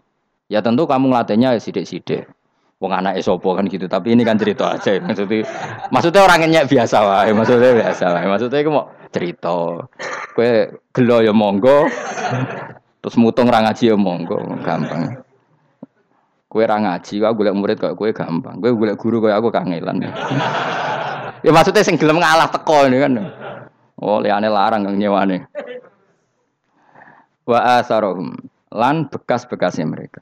Ya 0.51 0.59
tentu 0.59 0.83
kamu 0.85 1.09
ngelatihnya 1.09 1.55
sidik-sidik. 1.57 2.27
Wong 2.81 2.91
anak 2.97 3.21
esopo 3.21 3.53
kan 3.53 3.69
gitu, 3.69 3.85
tapi 3.85 4.17
ini 4.17 4.25
kan 4.25 4.41
cerita 4.41 4.73
aja. 4.73 4.97
Maksudnya, 4.97 5.45
maksudnya 5.93 6.21
orangnya 6.25 6.65
biasa 6.65 6.97
wae, 7.05 7.29
maksudnya 7.29 7.77
biasa 7.77 8.03
wae. 8.09 8.25
Maksudnya 8.25 8.57
aku 8.65 8.71
mau 8.73 8.85
cerita. 9.13 9.53
Kue 10.33 10.81
gelo 10.89 11.21
ya 11.21 11.29
monggo, 11.29 11.85
terus 13.05 13.15
mutung 13.21 13.53
ra 13.53 13.61
ngaji 13.61 13.93
ya 13.93 13.97
monggo, 13.99 14.41
gampang. 14.65 15.21
Kue 16.51 16.67
ra 16.67 16.83
ngaji, 16.83 17.23
aku 17.23 17.47
golek 17.47 17.55
murid 17.55 17.77
kok 17.79 17.95
kue 17.95 18.11
gampang. 18.11 18.59
Kue 18.59 18.75
golek 18.75 18.99
guru 18.99 19.23
kok 19.23 19.31
aku 19.31 19.47
kangelan. 19.55 20.03
ya 21.47 21.51
maksudnya 21.55 21.79
sing 21.79 21.95
gelem 21.95 22.19
ngalah 22.19 22.51
teko 22.51 22.91
ini 22.91 22.99
kan. 22.99 23.11
Oh, 23.95 24.19
liane 24.19 24.51
larang 24.51 24.83
kang 24.83 24.99
nyewane. 24.99 25.47
Wa 27.47 27.79
asarohum 27.79 28.35
lan 28.67 29.07
bekas-bekasnya 29.07 29.87
mereka. 29.87 30.19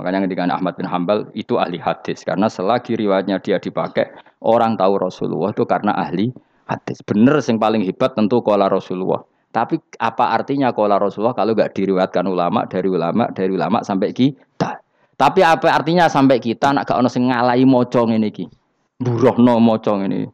Makanya 0.00 0.24
ketika 0.24 0.48
Ahmad 0.48 0.80
bin 0.80 0.88
Hambal 0.88 1.28
itu 1.36 1.60
ahli 1.60 1.76
hadis 1.76 2.24
karena 2.24 2.48
selagi 2.48 2.96
riwayatnya 2.96 3.36
dia 3.44 3.60
dipakai 3.60 4.08
orang 4.40 4.80
tahu 4.80 4.96
Rasulullah 4.96 5.52
itu 5.52 5.68
karena 5.68 5.92
ahli 5.92 6.32
hadis. 6.72 7.04
Bener 7.04 7.36
yang 7.44 7.60
paling 7.60 7.84
hebat 7.84 8.16
tentu 8.16 8.40
kola 8.40 8.72
Rasulullah. 8.72 9.20
Tapi 9.52 9.76
apa 10.00 10.32
artinya 10.32 10.72
kola 10.72 10.96
Rasulullah 10.96 11.36
kalau 11.36 11.52
nggak 11.52 11.76
diriwayatkan 11.76 12.24
ulama 12.24 12.64
dari 12.64 12.88
ulama 12.88 13.28
dari 13.28 13.52
ulama 13.52 13.84
sampai 13.84 14.14
kita? 14.16 14.80
Tapi 15.20 15.44
apa 15.44 15.68
artinya 15.68 16.08
sampai 16.08 16.40
kita 16.40 16.72
nak 16.72 16.88
gak 16.88 16.96
ono 16.96 17.12
sing 17.12 17.28
ngalai 17.28 17.68
mocong 17.68 18.16
ini 18.16 18.32
ki? 18.32 18.48
Burohno 18.96 19.60
mocong 19.60 20.08
ini. 20.08 20.24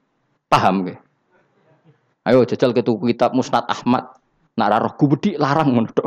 Paham 0.47 0.87
ke? 0.87 0.95
Ayo 2.23 2.47
jajal 2.47 2.71
ke 2.71 2.87
tuku 2.87 3.11
kitab 3.11 3.35
Musnad 3.35 3.67
Ahmad. 3.67 4.15
Nak 4.55 4.79
roh 4.79 4.95
gubedi 4.95 5.35
larang 5.35 5.75
menurut. 5.75 6.07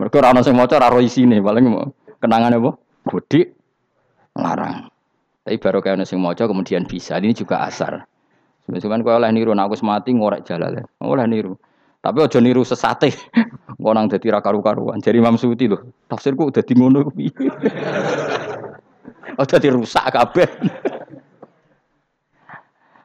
Mereka 0.00 0.24
ora 0.24 0.32
ono 0.32 0.40
sing 0.40 0.56
maca 0.56 0.80
ora 0.80 0.98
isine 1.04 1.44
paling 1.44 1.68
mau 1.68 1.84
kenangan 2.18 2.56
apa? 2.56 2.70
Gudi 3.04 3.44
larang. 4.40 4.88
Tapi 5.44 5.60
baru 5.60 5.84
kayak 5.84 6.00
nasi 6.00 6.16
mojo 6.16 6.48
kemudian 6.48 6.88
bisa. 6.88 7.20
Ini 7.20 7.36
juga 7.36 7.60
asar. 7.68 8.00
Sebenarnya 8.64 9.04
kau 9.04 9.12
oleh 9.12 9.28
niru, 9.28 9.52
nah 9.52 9.68
aku 9.68 9.76
semati 9.76 10.16
ngorek 10.16 10.48
jalan 10.48 10.80
ya. 10.80 10.84
Oleh 11.04 11.28
niru. 11.28 11.52
Tapi 12.00 12.16
ojo 12.24 12.40
niru 12.40 12.64
sesate. 12.64 13.12
Ngonang 13.80 14.08
jadi 14.08 14.40
raka 14.40 14.48
karuan. 14.56 15.04
Jadi 15.04 15.20
Imam 15.20 15.36
Suti 15.36 15.68
loh. 15.68 15.84
Tafsirku 16.08 16.52
udah 16.52 16.62
di 16.64 16.74
ngono 16.76 17.08
Oh 19.34 19.46
jadi 19.46 19.72
rusak 19.74 20.14
kabeh. 20.14 20.46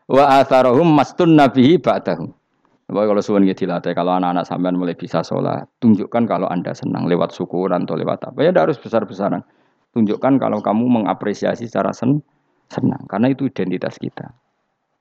Wa 0.10 0.41
atharahum 0.41 0.89
mastun 0.89 1.38
nabihi 1.38 1.82
ba'dahu. 1.82 2.26
Bahwa 2.89 3.14
kalau 3.14 3.22
suwun 3.22 3.45
gitu 3.45 3.70
dilatih, 3.70 3.93
kalau 3.93 4.18
anak-anak 4.18 4.50
sampean 4.50 4.74
mulai 4.74 4.97
bisa 4.97 5.22
sholat, 5.22 5.70
tunjukkan 5.78 6.26
kalau 6.26 6.50
anda 6.50 6.74
senang 6.74 7.06
lewat 7.06 7.30
syukuran 7.30 7.86
atau 7.86 7.93
lewat 7.93 8.26
apa. 8.26 8.41
Ya 8.41 8.50
harus 8.50 8.82
besar-besaran. 8.82 9.45
Tunjukkan 9.93 10.41
kalau 10.41 10.58
kamu 10.58 10.89
mengapresiasi 10.89 11.70
secara 11.70 11.93
sen 11.93 12.22
senang 12.70 13.02
karena 13.10 13.34
itu 13.34 13.45
identitas 13.45 13.97
kita. 14.02 14.34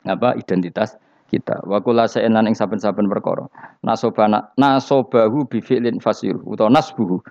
Apa 0.04 0.36
identitas 0.36 1.00
kita. 1.32 1.64
Wa 1.64 1.80
kula 1.80 2.08
sa'enan 2.08 2.48
ing 2.48 2.56
saben-saben 2.56 3.08
perkara. 3.08 3.48
Nasobana 3.80 4.52
nasobahu 4.60 5.48
bi 5.48 5.64
fi'lin 5.64 6.00
fasir 6.00 6.36
utawa 6.44 6.68
nasbuhu. 6.68 7.24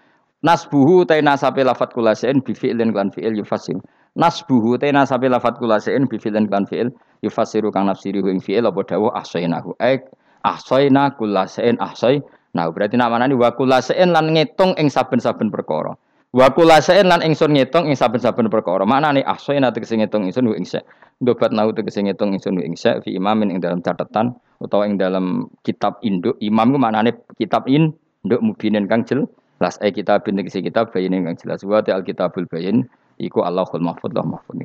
Nasbuhu 0.45 1.05
ta 1.09 1.17
nasabe 1.17 1.65
lafat 1.65 1.97
kula 1.97 2.13
sa'en 2.13 2.45
bi 2.45 2.53
fi'lin 2.53 2.93
kan 2.93 3.09
fi'il 3.09 3.37
yufasir. 3.41 3.77
Nasbuhu 4.13 4.77
ta 4.77 4.89
nasabe 4.93 5.25
lafat 5.29 5.57
kula 5.57 5.81
sa'en 5.81 6.05
bi 6.05 6.21
fi'lin 6.21 6.45
kan 6.45 6.69
fi'il 6.69 6.93
yufasiru 7.25 7.73
kang 7.73 7.89
nafsiri 7.89 8.21
ing 8.21 8.37
fi'il 8.37 8.65
apa 8.65 8.85
dawuh 8.85 9.09
ahsainahu. 9.17 9.73
Ai 9.81 9.97
ahsaina 10.45 11.17
kula 11.17 11.49
sa'en 11.49 11.81
ahsai. 11.81 12.21
Nah, 12.53 12.69
berarti 12.69 12.97
namanya 12.97 13.33
wa 13.33 13.49
kula 13.53 13.81
sa'en 13.81 14.13
lan 14.13 14.33
ngitung 14.33 14.77
ing 14.77 14.89
saben-saben 14.93 15.49
perkara. 15.49 15.97
Wa 16.35 16.51
kula 16.51 16.83
saen 16.83 17.07
lan 17.07 17.23
ingsun 17.23 17.55
ngitung 17.55 17.87
ing 17.87 17.95
saben-saben 17.95 18.51
perkara. 18.51 18.83
Maknane 18.83 19.23
ahsayna 19.23 19.71
tegese 19.71 19.95
ngitung 19.95 20.27
ingsun 20.27 20.51
ing 20.53 20.67
sa. 20.67 20.83
Ndobat 21.23 21.55
nau 21.55 21.71
tegese 21.71 22.03
ngitung 22.03 22.35
ingsun 22.35 22.59
ing 22.59 22.75
sa 22.75 22.99
fi 22.99 23.15
imamin 23.15 23.55
ing 23.55 23.59
dalam 23.63 23.79
catatan 23.79 24.35
utawa 24.59 24.83
ing 24.85 24.99
dalam 24.99 25.47
kitab 25.63 26.03
induk. 26.03 26.35
Imam 26.43 26.75
ku 26.75 26.77
maknane 26.77 27.15
kitab 27.39 27.63
induk 27.71 28.43
mubinin 28.43 28.91
kang 28.91 29.07
jelas. 29.07 29.31
Eh 29.57 29.89
kitab 29.89 30.21
tegese 30.25 30.61
kitab 30.61 30.93
bayin 30.93 31.17
kang 31.25 31.37
jelas. 31.37 31.65
Wa 31.65 31.81
al 31.81 32.05
kitabul 32.05 32.45
bayin 32.45 32.85
iku 33.17 33.41
Allahul 33.41 33.81
mahfuz 33.81 34.13
lah 34.13 34.25
mahfuz. 34.25 34.57